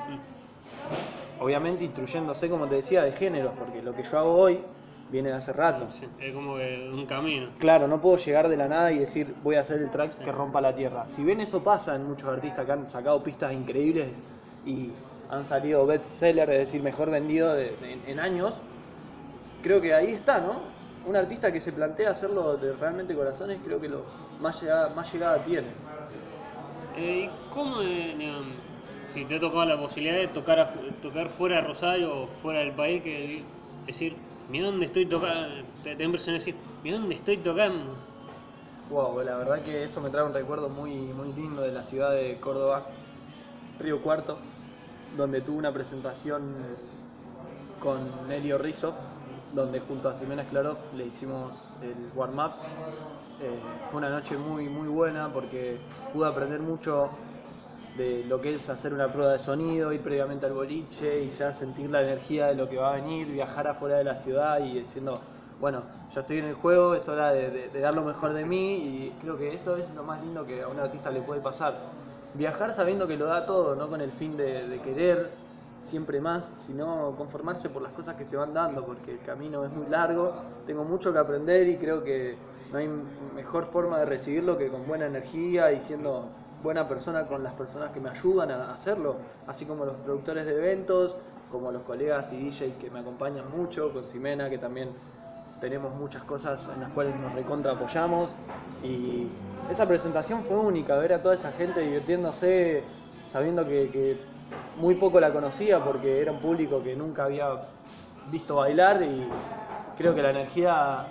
[1.41, 4.63] Obviamente instruyéndose, como te decía, de géneros, porque lo que yo hago hoy
[5.09, 5.89] viene de hace rato.
[5.89, 7.49] Sí, es como que un camino.
[7.57, 10.31] Claro, no puedo llegar de la nada y decir voy a hacer el track que
[10.31, 11.09] rompa la tierra.
[11.09, 14.09] Si bien eso pasa en muchos artistas que han sacado pistas increíbles
[14.63, 14.91] y
[15.29, 18.61] han salido bestseller, es decir, mejor vendido de- de- en, en años,
[19.61, 20.61] creo que ahí está, ¿no?
[21.03, 24.05] Un artista que se plantea hacerlo de realmente corazones, creo que lo
[24.39, 25.69] más llegada, más llegada tiene.
[26.93, 28.45] Eh, ¿Y cómo, eh, digamos,
[29.05, 32.59] si te ha tocado la posibilidad de tocar, a- tocar fuera de Rosario o fuera
[32.59, 33.43] del país, que
[33.85, 34.17] decir,
[34.49, 35.47] mira dónde estoy tocando,
[35.83, 37.95] te, te de decir, mira dónde estoy tocando?
[38.89, 42.11] Wow, la verdad que eso me trae un recuerdo muy, muy lindo de la ciudad
[42.11, 42.85] de Córdoba,
[43.79, 44.37] Río Cuarto,
[45.17, 46.43] donde tuve una presentación
[47.79, 48.93] con Nelio Rizzo,
[49.51, 52.51] donde junto a Ximena Sklarov le hicimos el warm-up.
[53.39, 53.59] Eh,
[53.89, 55.79] fue una noche muy, muy buena porque
[56.13, 57.09] pude aprender mucho
[57.95, 61.53] de lo que es hacer una prueba de sonido, ir previamente al boliche y ya
[61.53, 64.79] sentir la energía de lo que va a venir, viajar afuera de la ciudad y
[64.79, 65.21] diciendo,
[65.59, 68.45] bueno, ya estoy en el juego, es hora de, de- de dar lo mejor de
[68.45, 71.41] mí y creo que eso es lo más lindo que a un artista le puede
[71.41, 71.91] pasar.
[72.33, 75.31] Viajar sabiendo que lo da todo, no con el fin de, de querer
[75.83, 79.71] siempre más, sino conformarse por las cosas que se van dando, porque el camino es
[79.71, 80.33] muy largo,
[80.65, 82.37] tengo mucho que aprender y creo que
[82.71, 82.87] no hay
[83.35, 86.29] mejor forma de recibirlo que con buena energía y siendo
[86.61, 89.15] buena persona con las personas que me ayudan a hacerlo,
[89.47, 91.15] así como los productores de eventos,
[91.51, 94.89] como los colegas y DJ que me acompañan mucho, con Ximena que también
[95.59, 98.31] tenemos muchas cosas en las cuales nos recontra apoyamos.
[98.83, 99.27] Y
[99.69, 102.83] esa presentación fue única, ver a toda esa gente divirtiéndose,
[103.31, 104.17] sabiendo que, que
[104.77, 107.47] muy poco la conocía porque era un público que nunca había
[108.31, 109.27] visto bailar y
[109.97, 111.07] creo que la energía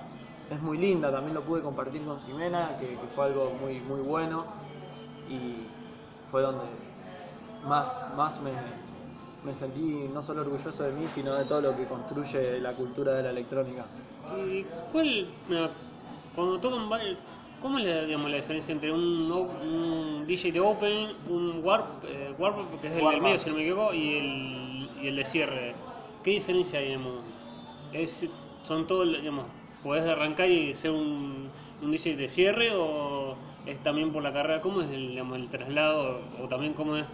[0.51, 4.01] es muy linda, también lo pude compartir con Ximena, que, que fue algo muy, muy
[4.01, 4.45] bueno
[5.31, 5.67] y
[6.31, 6.65] fue donde
[7.67, 8.53] más, más me,
[9.45, 13.15] me sentí no solo orgulloso de mí, sino de todo lo que construye la cultura
[13.15, 13.87] de la electrónica.
[14.37, 15.27] ¿Y cuál,
[16.35, 16.89] cuando tocan
[17.61, 22.35] cómo es la, digamos, la diferencia entre un, un DJ de open, un warp, eh,
[22.39, 25.17] warp que es el del Warm medio si no me equivoco, y el, y el
[25.17, 25.75] de cierre?
[26.25, 27.15] ¿Qué diferencia hay, digamos?
[27.93, 28.27] Es,
[28.63, 29.45] son todos, digamos,
[29.83, 31.49] podés arrancar y ser un,
[31.83, 33.37] un DJ de cierre o
[33.67, 34.61] es también por la carrera?
[34.61, 37.05] ¿Cómo es el, digamos, el traslado o también cómo es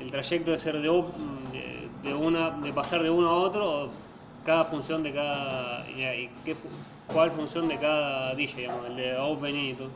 [0.00, 3.90] el trayecto de ser de, de, una, de pasar de uno a otro?
[4.44, 6.56] cada función de cada y, y qué
[7.12, 9.88] cuál función de cada DJ digamos, el de opening y todo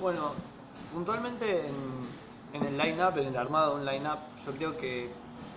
[0.00, 0.32] Bueno,
[0.92, 1.74] puntualmente en,
[2.52, 5.10] en el line-up, en el armado de un line-up, yo creo que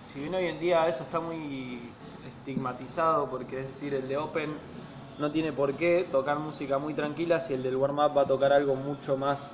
[0.04, 1.80] si bien hoy en día eso está muy
[2.26, 4.50] estigmatizado, porque es decir, el de Open
[5.18, 8.52] no tiene por qué tocar música muy tranquila si el del warm-up va a tocar
[8.52, 9.52] algo mucho más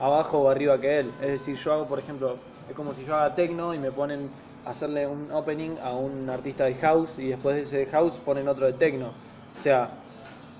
[0.00, 1.12] abajo o arriba que él.
[1.20, 2.36] Es decir, yo hago, por ejemplo,
[2.68, 4.28] es como si yo haga techno y me ponen
[4.64, 8.48] a hacerle un opening a un artista de house y después de ese house ponen
[8.48, 9.08] otro de techno.
[9.56, 9.90] O sea,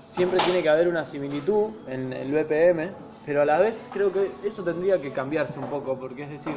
[0.07, 2.91] siempre tiene que haber una similitud en el BPM,
[3.25, 6.55] pero a la vez creo que eso tendría que cambiarse un poco, porque es decir,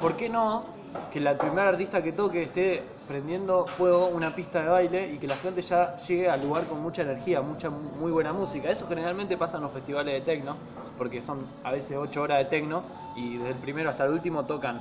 [0.00, 0.64] ¿por qué no
[1.10, 5.26] que la primera artista que toque esté prendiendo fuego una pista de baile y que
[5.26, 8.70] la gente ya llegue al lugar con mucha energía, mucha muy buena música.
[8.70, 10.56] Eso generalmente pasa en los festivales de tecno,
[10.98, 12.82] porque son a veces 8 horas de tecno
[13.16, 14.80] y desde el primero hasta el último tocan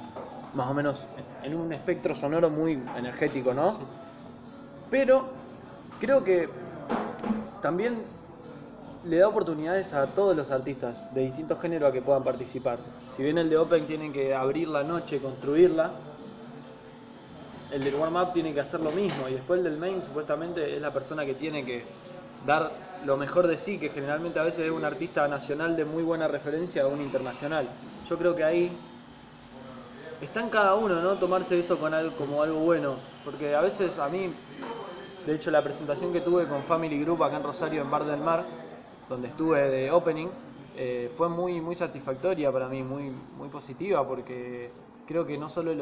[0.53, 1.05] más o menos
[1.41, 3.77] en un espectro sonoro muy energético, ¿no?
[4.91, 5.25] Pero
[5.99, 6.49] creo que
[7.61, 8.03] también
[9.05, 12.77] le da oportunidades a todos los artistas de distintos géneros a que puedan participar.
[13.11, 15.91] Si bien el de Open tiene que abrir la noche, construirla,
[17.71, 20.81] el del warm-up tiene que hacer lo mismo y después el del main supuestamente es
[20.81, 21.83] la persona que tiene que
[22.45, 22.71] dar
[23.05, 26.27] lo mejor de sí, que generalmente a veces es un artista nacional de muy buena
[26.27, 27.67] referencia o un internacional.
[28.09, 28.71] Yo creo que ahí
[30.21, 31.15] está en cada uno, ¿no?
[31.17, 34.31] Tomarse eso con algo, como algo bueno, porque a veces a mí,
[35.25, 38.19] de hecho la presentación que tuve con Family Group acá en Rosario, en Bar del
[38.19, 38.45] Mar,
[39.09, 40.27] donde estuve de opening,
[40.75, 44.71] eh, fue muy, muy satisfactoria para mí, muy, muy positiva, porque
[45.07, 45.73] creo que no solo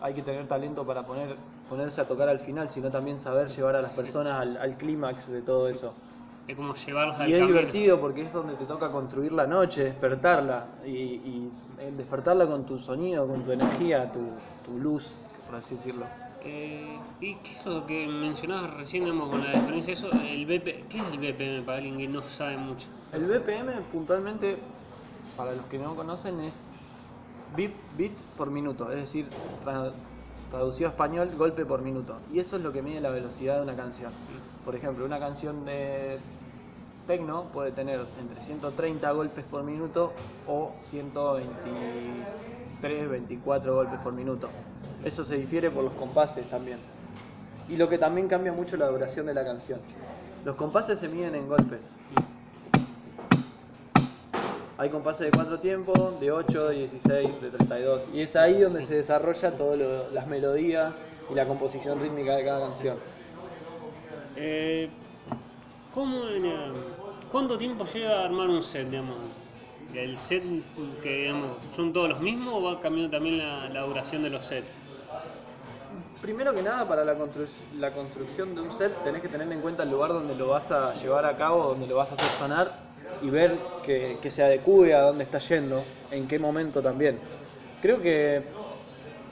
[0.00, 1.36] hay que tener talento para poner,
[1.68, 5.42] ponerse a tocar al final, sino también saber llevar a las personas al, clímax de
[5.42, 5.92] todo eso.
[6.48, 9.84] Es como llevarlos al Y es divertido porque es donde te toca construir la noche,
[9.84, 11.48] despertarla y,
[11.96, 16.06] despertarla con tu sonido, con tu energía, tu, luz, por así decirlo.
[16.42, 20.10] Eh, ¿Y qué es lo que mencionabas recién con la diferencia de eso?
[20.12, 22.86] El BP, ¿Qué es el BPM para alguien que no sabe mucho?
[23.12, 24.56] El BPM puntualmente,
[25.36, 26.62] para los que no conocen, es
[27.56, 29.26] bit, bit por minuto, es decir,
[30.50, 32.18] traducido a español, golpe por minuto.
[32.32, 34.12] Y eso es lo que mide la velocidad de una canción.
[34.64, 36.18] Por ejemplo, una canción de
[37.06, 40.12] techno puede tener entre 130 golpes por minuto
[40.46, 44.48] o 123, 24 golpes por minuto.
[45.04, 46.78] Eso se difiere por los compases también.
[47.68, 49.80] Y lo que también cambia mucho la duración de la canción.
[50.44, 51.80] Los compases se miden en golpes.
[54.80, 58.14] Hay compases de cuatro tiempos, de 8, de 16, de 32.
[58.14, 60.96] Y es ahí donde se desarrolla todas las melodías
[61.30, 62.96] y la composición rítmica de cada canción.
[64.36, 64.88] Eh,
[67.30, 68.88] ¿Cuánto tiempo lleva a armar un set,
[69.92, 70.44] ¿El set
[71.02, 71.30] que
[71.76, 74.72] son todos los mismos o va cambiando también la, duración de los sets?
[76.22, 77.14] Primero que nada, para la,
[77.78, 80.72] la construcción de un set tenés que tener en cuenta el lugar donde lo vas
[80.72, 82.89] a llevar a cabo, donde lo vas a hacer sonar
[83.22, 87.18] y ver que, se adecue a dónde está yendo, en qué momento también.
[87.82, 88.42] Creo que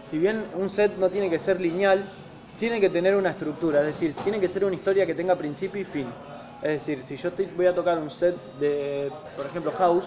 [0.05, 2.05] si bien un set no tiene que ser lineal,
[2.59, 5.81] tiene que tener una estructura, es decir, tiene que ser una historia que tenga principio
[5.81, 6.07] y fin.
[6.63, 10.05] Es decir, si yo voy a tocar un set de, por ejemplo, house,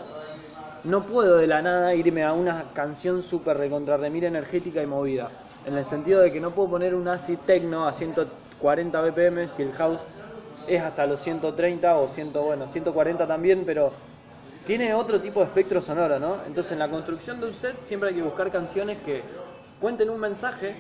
[0.84, 5.30] no puedo de la nada irme a una canción súper recontra remira energética y movida.
[5.66, 9.62] En el sentido de que no puedo poner un acid techno a 140 BPM si
[9.62, 10.00] el house
[10.68, 13.92] es hasta los 130 o 100, bueno, 140 también, pero
[14.66, 16.38] tiene otro tipo de espectro sonoro, ¿no?
[16.46, 19.24] Entonces en la construcción de un set siempre hay que buscar canciones que
[19.80, 20.76] cuenten un mensaje,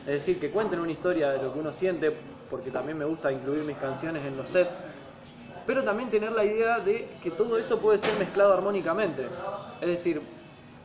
[0.00, 2.12] es decir, que cuenten una historia de lo que uno siente,
[2.50, 4.78] porque también me gusta incluir mis canciones en los sets,
[5.66, 9.26] pero también tener la idea de que todo eso puede ser mezclado armónicamente.
[9.80, 10.22] Es decir,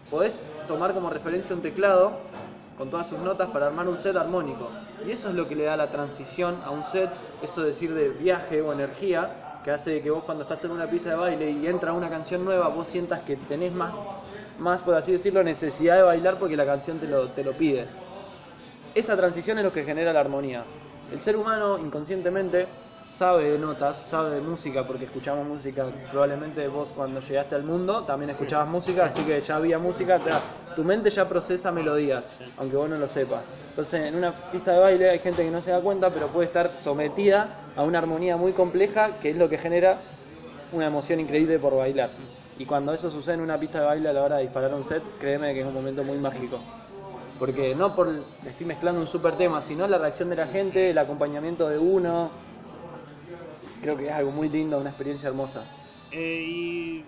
[0.10, 2.14] podés tomar como referencia un teclado
[2.82, 4.68] con todas sus notas para armar un set armónico.
[5.06, 7.12] Y eso es lo que le da la transición a un set,
[7.44, 11.12] eso decir de viaje o energía, que hace que vos cuando estás en una pista
[11.12, 13.94] de baile y entra una canción nueva, vos sientas que tenés más,
[14.58, 17.86] más por así decirlo, necesidad de bailar porque la canción te lo, te lo pide.
[18.96, 20.64] Esa transición es lo que genera la armonía.
[21.12, 22.66] El ser humano inconscientemente
[23.12, 25.86] sabe de notas, sabe de música, porque escuchamos música.
[26.10, 30.16] Probablemente vos cuando llegaste al mundo también escuchabas música, así que ya había música.
[30.16, 30.40] O sea,
[30.76, 33.44] tu mente ya procesa melodías, aunque vos no lo sepas.
[33.70, 36.48] Entonces, en una pista de baile hay gente que no se da cuenta, pero puede
[36.48, 39.98] estar sometida a una armonía muy compleja, que es lo que genera
[40.72, 42.10] una emoción increíble por bailar.
[42.58, 44.86] Y cuando eso sucede en una pista de baile a la hora de disparar un
[44.86, 46.60] set, créeme que es un momento muy mágico.
[47.40, 48.10] Porque no por
[48.46, 52.30] estoy mezclando un super tema, sino la reacción de la gente, el acompañamiento de uno,
[53.82, 55.64] creo que es algo muy lindo, una experiencia hermosa.
[56.12, 57.06] Eh, ¿Y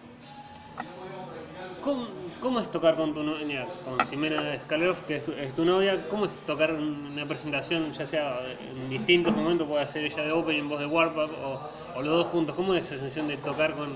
[2.42, 6.08] cómo, es tocar con tu novia, con Ximena Skalov, que es tu, novia?
[6.10, 10.68] ¿Cómo es tocar una presentación, ya sea en distintos momentos, puede ser ella de opening,
[10.68, 11.60] voz de warp o,
[11.96, 12.56] o los dos juntos?
[12.56, 13.92] ¿Cómo es esa sensación de tocar con...?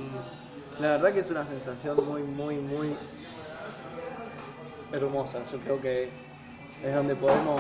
[0.79, 2.95] La verdad que es una sensación muy, muy, muy
[4.91, 5.39] hermosa.
[5.51, 6.09] Yo creo que
[6.83, 7.59] es donde podemos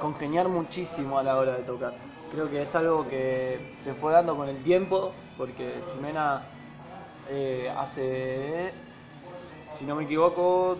[0.00, 2.09] congeniar muchísimo a la hora de tocar.
[2.32, 6.42] Creo que es algo que se fue dando con el tiempo, porque Ximena
[7.28, 8.70] eh, hace,
[9.76, 10.76] si no me equivoco,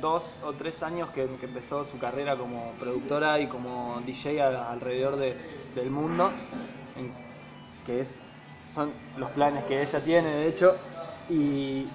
[0.00, 5.90] dos o tres años que, empezó su carrera como productora y como DJ alrededor del
[5.90, 6.30] mundo,
[7.84, 8.16] que es,
[8.70, 10.74] son los planes que ella tiene, de hecho,
[11.28, 11.86] y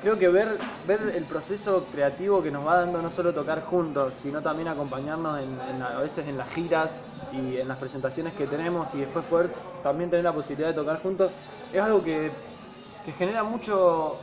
[0.00, 4.14] creo que ver, ver el proceso creativo que nos va dando no solo tocar juntos,
[4.14, 5.40] sino también acompañarnos
[5.82, 6.96] a veces en las giras
[7.32, 11.00] y en las presentaciones que tenemos y después poder también tener la posibilidad de tocar
[11.02, 11.30] juntos,
[11.72, 12.30] es algo que,
[13.04, 14.16] que genera mucho,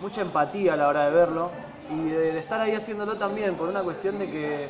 [0.00, 1.50] mucha empatía a la hora de verlo
[1.90, 4.68] y de, de estar ahí haciéndolo también por una cuestión de que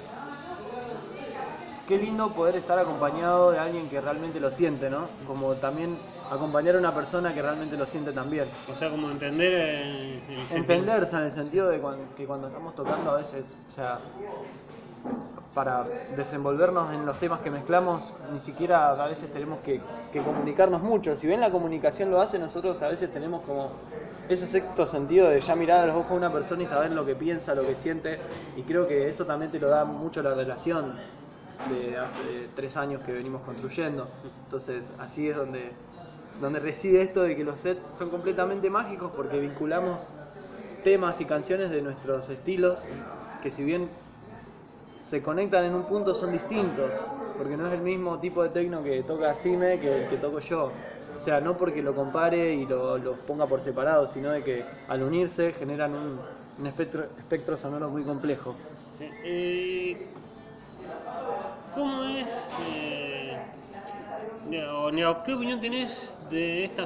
[1.87, 5.07] qué lindo poder estar acompañado de alguien que realmente lo siente, ¿no?
[5.27, 5.97] Como también
[6.31, 8.47] acompañar a una persona que realmente lo siente también.
[8.71, 10.23] O sea, como entender el.
[10.51, 11.81] Entenderse en el sentido de
[12.17, 13.99] que cuando estamos tocando a veces, o sea,
[15.55, 15.85] para
[16.17, 19.81] desenvolvernos en los temas que mezclamos, ni siquiera a veces tenemos que,
[20.25, 21.17] comunicarnos mucho.
[21.17, 23.71] Si bien la comunicación lo hace, nosotros a veces tenemos como
[24.29, 27.05] ese sexto sentido de ya mirar a los ojos a una persona y saber lo
[27.05, 28.19] que piensa, lo que siente,
[28.57, 30.95] y creo que eso también te lo da mucho la relación
[31.69, 34.09] de hace tres años que venimos construyendo.
[34.45, 35.71] Entonces, así es donde,
[36.41, 40.17] donde reside esto de que los sets son completamente mágicos porque vinculamos
[40.83, 42.89] temas y canciones de nuestros estilos
[43.43, 43.89] que si bien
[45.03, 48.83] se conectan en un punto son distintos, porque no es el mismo tipo de tecno
[48.83, 50.63] que toca Cime que el que toco yo.
[51.17, 54.67] O sea, no porque lo compare y lo- los ponga por separado, sino de que
[54.87, 56.27] al unirse generan un,
[56.59, 58.57] un espectro, espectro sonoro muy complejo.
[59.01, 60.13] Eh,
[61.71, 63.43] ¿Cómo es, eh,
[64.71, 66.85] o, qué opinión tenés de esta,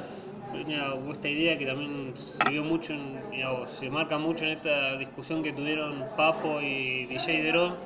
[1.07, 4.97] o esta idea que también se vio mucho, en, Neo, se marca mucho en esta
[4.97, 7.77] discusión que tuvieron Papo y DJ Derón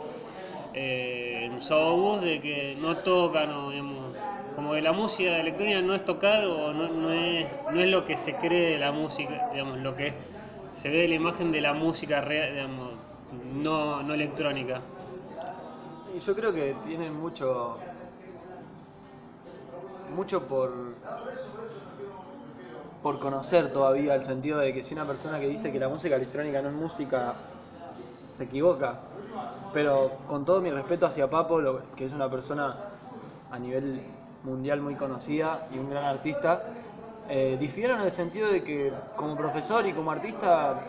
[0.73, 4.15] eh, en Bus de que no tocan digamos,
[4.55, 8.17] como que la música electrónica no es tocar o no, es, no es lo que
[8.17, 10.13] se cree de la música, digamos, lo que
[10.75, 12.89] se ve de la imagen de la música real, digamos,
[13.55, 14.81] no, no electrónica.
[16.15, 17.77] Y yo creo que tienen mucho.
[20.15, 20.71] mucho por.
[23.01, 26.15] por conocer todavía el sentido de que si una persona que dice que la música
[26.15, 27.35] electrónica no es música
[28.35, 28.99] se equivoca.
[29.73, 31.59] Pero con todo mi respeto hacia Papo,
[31.95, 32.75] que es una persona
[33.49, 34.01] a nivel
[34.43, 36.63] mundial muy conocida y un gran artista,
[37.29, 40.81] eh, difiero en el sentido de que como profesor y como artista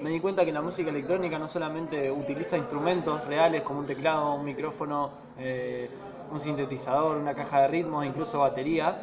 [0.00, 4.34] me di cuenta que la música electrónica no solamente utiliza instrumentos reales como un teclado,
[4.34, 5.90] un micrófono, eh,
[6.30, 8.94] un sintetizador, una caja de ritmos, incluso batería,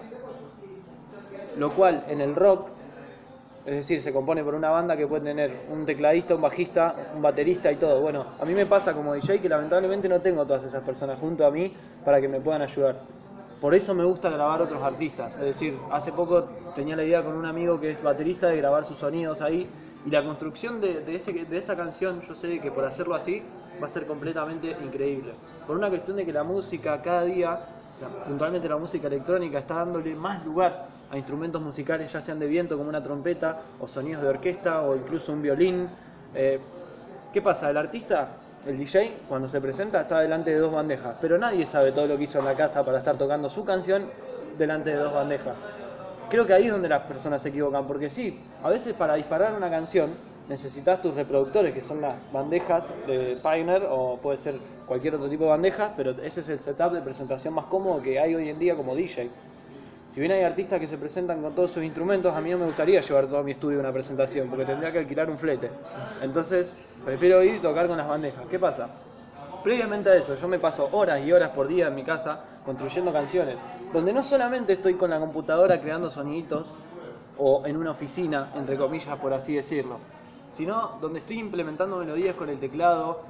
[1.57, 2.67] lo cual en el rock,
[3.65, 7.21] es decir, se compone por una banda que puede tener un tecladista, un bajista, un
[7.21, 7.99] baterista y todo.
[8.01, 11.45] Bueno, a mí me pasa como DJ que lamentablemente no tengo todas esas personas junto
[11.45, 11.71] a mí
[12.03, 13.07] para que me puedan ayudar.
[13.59, 15.33] Por eso me gusta grabar otros artistas.
[15.35, 16.43] Es decir, hace poco
[16.75, 19.73] tenía la idea con un amigo que es baterista de grabar sus sonidos ahí.
[20.03, 23.49] Y la construcción de, ese- de esa canción, yo sé que por hacerlo así
[23.81, 25.39] va a ser completamente increíble.
[25.65, 27.59] Por una cuestión de que la música cada día,
[27.99, 32.47] la- puntualmente la música electrónica, está dándole más lugar a instrumentos musicales, ya sean de
[32.47, 35.89] viento como una trompeta, o sonidos de orquesta, o incluso un violín.
[36.33, 36.59] Eh,
[37.31, 37.69] ¿Qué pasa?
[37.69, 38.29] El artista,
[38.65, 42.17] el DJ, cuando se presenta está delante de dos bandejas, pero nadie sabe todo lo
[42.17, 44.09] que hizo en la casa para estar tocando su canción
[44.57, 45.55] delante de dos bandejas.
[46.29, 49.53] Creo que ahí es donde las personas se equivocan, porque sí, a veces para disparar
[49.53, 50.09] una canción
[50.49, 54.55] necesitas tus reproductores, que son las bandejas de Pioneer o puede ser
[54.85, 58.19] cualquier otro tipo de bandeja, pero ese es el setup de presentación más cómodo que
[58.19, 59.29] hay hoy en día como DJ.
[60.11, 62.65] Si bien hay artistas que se presentan con todos sus instrumentos, a mí no me
[62.65, 65.69] gustaría llevar todo mi estudio a una presentación, porque tendría que alquilar un flete.
[66.21, 68.45] Entonces, prefiero ir y tocar con las bandejas.
[68.49, 68.87] ¿Qué pasa?
[69.61, 73.11] Previamente a eso, yo me paso horas y horas por día en mi casa construyendo
[73.11, 73.57] canciones,
[73.91, 76.71] donde no solamente estoy con la computadora creando soniditos,
[77.37, 79.99] o en una oficina, entre comillas, por así decirlo,
[80.55, 83.25] sino donde estoy implementando melodías con el teclado,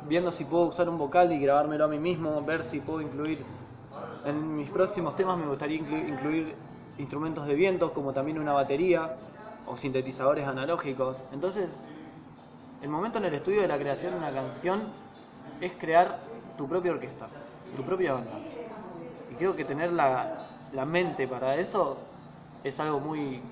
[0.00, 3.46] viendo si puedo usar un vocal y grabármelo a mí mismo, ver si puedo incluir
[4.24, 6.56] en mis próximos temas me gustaría inclu- incluir
[6.98, 9.16] instrumentos de vientos como también una batería
[9.64, 11.24] o sintetizadores analógicos.
[11.32, 11.78] Entonces,
[12.80, 14.94] el momento en el estudio de la creación de una canción
[15.60, 17.30] es crear tu propia orquesta,
[17.74, 18.40] tu propia banda.
[19.28, 22.08] Y creo que tener la, la mente para eso
[22.62, 23.51] es algo muy,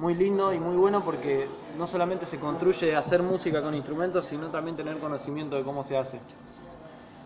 [0.00, 4.46] muy lindo y muy bueno porque no solamente se construye hacer música con instrumentos, sino
[4.48, 6.18] también tener conocimiento de cómo se hace.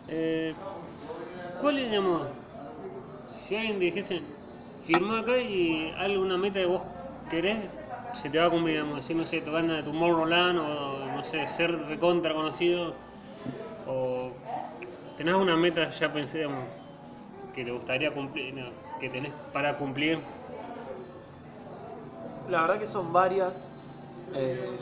[0.08, 0.54] Eh,
[1.60, 2.22] ¿Cuál es, digamos,
[3.38, 4.22] si alguien dijese,
[4.86, 6.82] firmá acá y alguna meta que vos
[7.30, 7.58] querés,
[8.20, 11.46] se te va a cumplir, digamos, decir, no sé, tocar en Tomorrowland o, no sé,
[11.46, 12.92] ser recontra conocido,
[13.86, 14.30] o
[15.16, 16.64] tenés una meta ya pensé, digamos,
[17.54, 18.52] que te gustaría cumplir,
[18.98, 20.18] que tenés para cumplir,
[22.48, 23.68] La verdad que son varias.
[24.34, 24.78] Eh,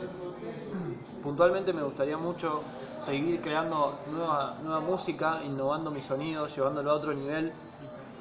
[1.21, 2.61] puntualmente me gustaría mucho
[2.99, 7.53] seguir creando nueva, música, innovando mi sonido, llevándolo a otro nivel.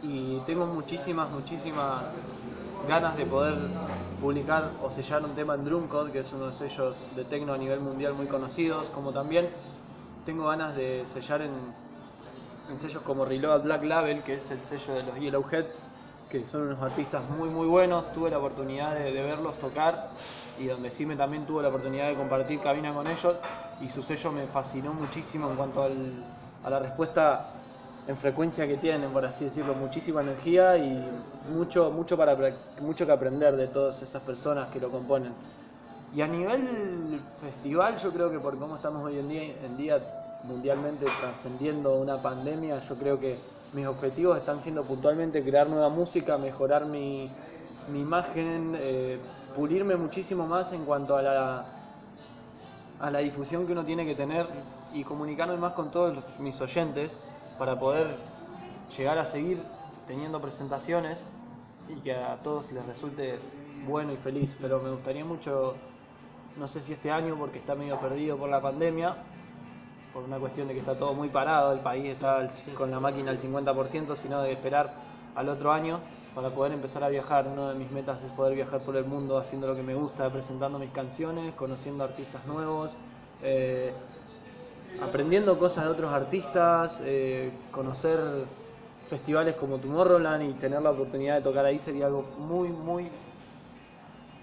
[0.03, 2.21] Y tengo muchísimas, muchísimas
[2.89, 3.55] ganas de poder
[4.21, 7.53] publicar o sellar un tema en Drumcode, que es uno de los sellos de techno
[7.53, 9.49] a nivel mundial muy conocidos, como también
[10.25, 11.53] tengo ganas de sellar en,
[12.71, 15.79] en sellos como Reload Black Label, que es el sello de los Yellowheads,
[16.33, 20.09] que son unos artistas muy muy buenos, tuve la oportunidad de, verlos tocar
[20.59, 23.37] y donde sí me también tuve la oportunidad de compartir cabina con ellos.
[23.83, 26.25] Y su sello me fascinó muchísimo en cuanto al,
[26.65, 27.51] a la respuesta
[28.09, 31.07] en frecuencia que tienen, por así decirlo, muchísima energía y
[31.53, 32.35] mucho, mucho, para,
[32.81, 35.35] mucho que aprender de todas esas personas que lo componen.
[36.15, 40.01] Y a nivel festival, yo creo que por cómo estamos hoy en día, en día
[40.45, 43.37] mundialmente trascendiendo una pandemia, yo creo que
[43.73, 47.31] mis objetivos están siendo puntualmente crear nueva música, mejorar mi,
[47.91, 49.19] mi imagen, eh,
[49.57, 51.65] pulirme muchísimo más en cuanto a la,
[53.01, 54.47] a la difusión que uno tiene que tener
[54.93, 57.19] y comunicarme más con todos mis oyentes
[57.59, 58.09] para poder
[58.97, 59.59] llegar a seguir
[60.07, 61.25] teniendo presentaciones
[61.89, 63.39] y que a todos les resulte
[63.87, 64.57] bueno y feliz.
[64.61, 65.75] Pero me gustaría mucho,
[66.57, 69.17] no sé si este año porque está medio perdido por la pandemia,
[70.13, 72.47] por una cuestión de que está todo muy parado, el país está
[72.77, 74.93] con la máquina al 50%, sino de esperar
[75.35, 76.01] al otro año
[76.35, 77.47] para poder empezar a viajar.
[77.47, 80.29] Una de mis metas es poder viajar por el mundo haciendo lo que me gusta,
[80.31, 82.97] presentando mis canciones, conociendo artistas nuevos,
[83.43, 83.93] eh,
[85.01, 88.19] aprendiendo cosas de otros artistas, eh, conocer
[89.09, 93.11] festivales como Tomorrowland y tener la oportunidad de tocar ahí sería algo muy, muy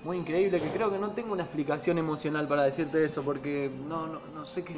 [0.03, 4.07] muy increíble que creo que no tengo una explicación emocional para decirte eso porque no,
[4.07, 4.73] no, no sé qué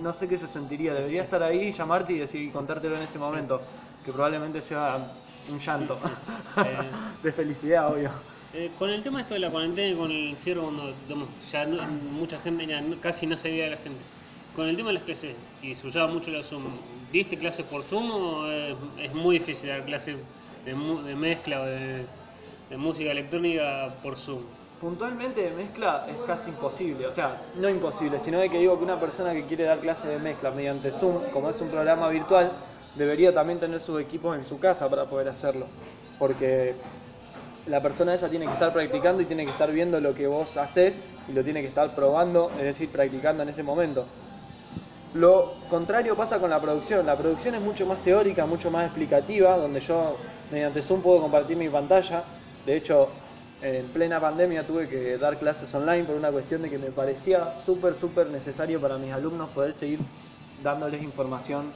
[0.00, 0.94] no sé qué se sentiría.
[0.94, 3.62] Debería estar ahí llamarte y decir contártelo en ese momento
[4.04, 5.12] que probablemente sea
[5.48, 5.96] un llanto.
[6.56, 6.90] Eh,
[7.22, 8.10] de felicidad obvio.
[8.52, 11.66] Eh, con el tema esto de la cuarentena y con el cierre, cuando digamos, ya
[11.66, 14.04] no- mucha gente ya casi no se veía a la gente.
[14.52, 16.62] Con el tema de las clases, y se usaba mucho la Zoom,
[17.10, 20.18] ¿diste clases por Zoom o es, es muy difícil dar clases
[20.64, 22.06] de, de mezcla o de,
[22.70, 24.44] de música electrónica por Zoom?
[24.84, 28.84] Puntualmente de mezcla es casi imposible o sea no imposible sino de que digo que
[28.84, 32.52] una persona que quiere dar clases de mezcla mediante Zoom como es un programa virtual
[32.94, 35.66] debería también tener sus equipos en su casa para poder hacerlo
[36.18, 36.74] porque
[37.66, 40.56] la persona esa tiene que estar practicando y tiene que estar viendo lo que vos
[40.58, 44.04] haces y lo tiene que estar probando, es decir, practicando en ese momento.
[45.14, 47.06] Lo contrario pasa con la producción.
[47.06, 50.16] La producción es mucho más teórica, mucho más explicativa, donde yo
[50.50, 52.22] mediante Zoom puedo compartir mi pantalla.
[52.66, 53.08] De hecho,
[53.64, 57.54] en plena pandemia tuve que dar clases online por una cuestión de que me parecía
[57.64, 60.00] súper, súper necesario para mis alumnos poder seguir
[60.62, 61.72] dándoles información,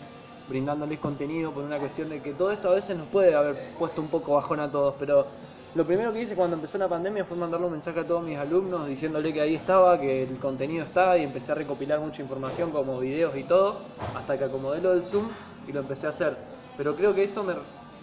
[0.51, 4.03] brindándoles contenido, por una cuestión de que todo esto a veces nos puede haber puesto
[4.03, 5.27] un poco bajón a todos, pero
[5.75, 8.37] lo primero que hice cuando empezó la pandemia fue mandarle un mensaje a todos mis
[8.37, 12.71] alumnos diciéndole que ahí estaba, que el contenido estaba y empecé a recopilar mucha información
[12.71, 13.77] como videos y todo,
[14.15, 15.29] hasta que acomodé lo del Zoom
[15.67, 16.37] y lo empecé a hacer.
[16.77, 17.55] Pero creo que eso me,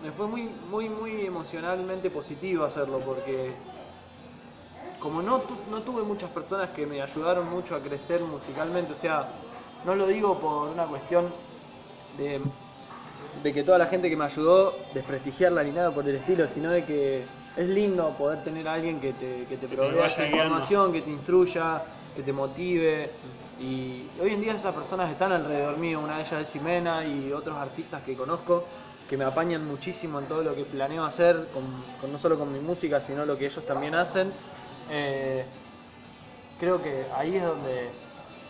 [0.03, 3.51] me fue muy, muy, muy emocionalmente positivo hacerlo porque
[5.05, 8.95] como no, tu- no tuve muchas personas que me ayudaron mucho a crecer musicalmente, o
[8.95, 9.17] sea,
[9.83, 11.33] no lo digo por una cuestión
[12.11, 12.41] de,
[13.43, 16.71] de que toda la gente que me ayudó desprestigiarla ni nada por el estilo, sino
[16.71, 20.25] de que es lindo poder tener a alguien que te, que te provea guiando.
[20.37, 21.83] información, que te instruya,
[22.13, 23.19] que te motive.
[23.57, 27.31] Y hoy en día esas personas están alrededor mío, una de ellas es Ximena y
[27.31, 28.67] otros artistas que conozco
[29.07, 32.51] que me apañan muchísimo en todo lo que planeo hacer, con, con- no solo con
[32.51, 34.33] mi música, sino lo que ellos también hacen.
[34.89, 35.45] Eh,
[36.59, 37.89] creo que ahí es donde,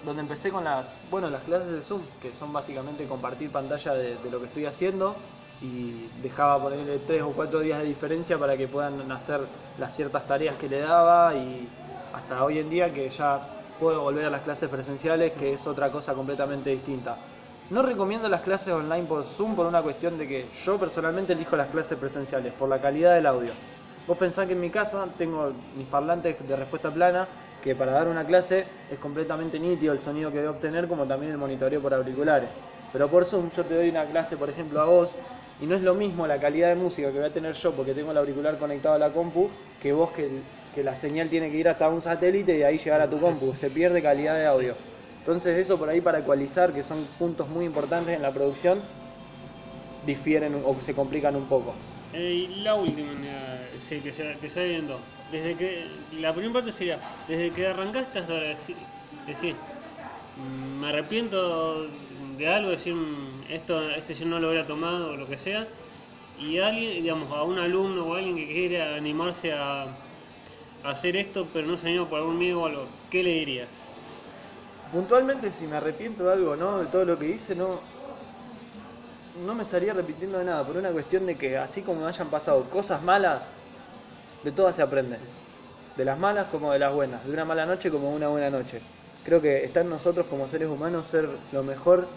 [0.04, 4.18] donde empecé con las, bueno, las clases de Zoom, que son básicamente compartir pantalla de,
[4.18, 5.16] de lo que estoy haciendo
[5.62, 9.42] y dejaba ponerle tres o cuatro días de diferencia para que puedan hacer
[9.80, 11.68] las ciertas tareas que le daba y
[12.14, 13.42] hasta hoy en día que ya
[13.80, 17.18] puedo volver a las clases presenciales, que es otra cosa completamente distinta.
[17.70, 21.56] No recomiendo las clases online por Zoom por una cuestión de que yo personalmente elijo
[21.56, 23.52] las clases presenciales, por la calidad del audio.
[24.08, 27.28] Vos pensás que en mi casa tengo mis parlantes de respuesta plana,
[27.64, 31.32] que para dar una clase es completamente nítido el sonido que debo obtener, como también
[31.32, 32.50] el monitoreo por auriculares.
[32.94, 35.10] Pero por Zoom yo te doy una clase, por ejemplo, a vos,
[35.60, 37.94] y no es lo mismo la calidad de música que voy a tener yo porque
[37.94, 39.50] tengo el auricular conectado a la compu,
[39.82, 40.30] que vos que,
[40.76, 43.20] que la señal tiene que ir hasta un satélite y de ahí llegar a tu
[43.20, 43.56] compu.
[43.56, 44.76] Se pierde calidad de audio.
[45.20, 48.80] Entonces eso por ahí para ecualizar, que son puntos muy importantes en la producción,
[50.06, 51.74] difieren o se complican un poco.
[52.14, 53.12] Eh, y la última,
[53.82, 54.96] sí, que se, que se va viendo.
[55.28, 59.66] Desde que, la primera parte sería, desde que arrancaste hasta ahora, deci- decir,
[60.36, 60.42] mm,
[60.82, 65.28] me arrepiento de algo, decir, mm, esto, este yo no lo hubiera tomado o lo
[65.28, 65.70] que sea,
[66.36, 69.98] y alguien, digamos, a un alumno o alguien que quiere animarse a, a
[70.84, 73.88] hacer esto, pero no se anima por algún miedo o algo, ¿qué le dirías?
[74.90, 76.80] Puntualmente si me arrepiento de algo, ¿no?
[76.80, 77.84] De todo lo que hice, no.
[79.34, 82.32] No me estaría arrepintiendo de nada, por una cuestión de que así como me hayan
[82.32, 83.54] pasado cosas malas,
[84.46, 85.18] de todas se aprende.
[85.98, 88.50] De las malas como de las buenas, de una mala noche como de una buena
[88.52, 88.80] noche.
[89.24, 92.08] Creo que está en nosotros como seres humanos ser lo mejor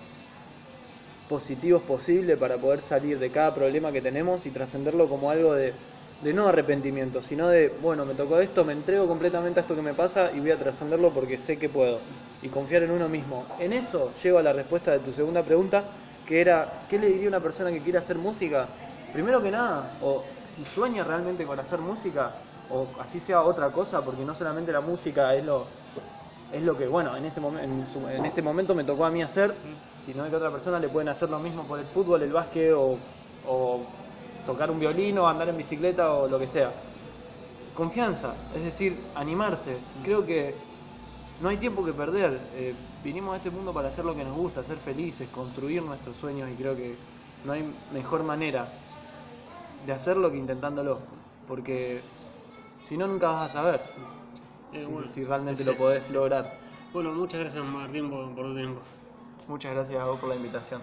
[1.30, 5.72] positivos posible para poder salir de cada problema que tenemos y trascenderlo como algo de,
[6.22, 9.94] no arrepentimiento, sino de, bueno, me tocó esto, me entrego completamente a esto que me
[9.94, 11.98] pasa y voy a trascenderlo porque sé que puedo.
[12.42, 13.46] Y confiar en uno mismo.
[13.58, 15.82] En eso llego a la respuesta de tu segunda pregunta,
[16.26, 18.68] que era, ¿qué le diría a una persona que quiere hacer música?
[19.10, 24.04] Primero que nada, o si sueña realmente con hacer música, o así sea otra cosa,
[24.04, 25.72] porque no solamente la música es lo,
[26.50, 29.22] es lo que, bueno, en, ese en, su- en este momento me tocó a mí
[29.22, 29.60] hacer,
[29.96, 32.72] sino que a otra persona le pueden hacer lo mismo por el fútbol, el básquet
[32.76, 33.00] o,
[33.42, 33.96] o
[34.44, 36.74] tocar un violín o andar en bicicleta o lo que sea.
[37.72, 39.84] Confianza, es decir, animarse.
[40.02, 40.68] Creo que
[41.38, 42.50] no hay tiempo que perder.
[42.52, 46.16] eh, vinimos a este mundo para hacer lo que nos gusta, ser felices, construir nuestros
[46.16, 47.04] sueños y creo que
[47.42, 48.87] no hay mejor manera
[49.88, 50.98] de hacerlo que intentándolo.
[51.48, 52.02] Porque
[52.86, 53.80] si no, nunca vas a saber
[54.74, 56.52] Eh, si, bueno, si realmente lo podés lograr.
[56.92, 58.80] Bueno, muchas gracias Martín por, por tu tiempo.
[59.48, 60.82] Muchas gracias a vos por la invitación.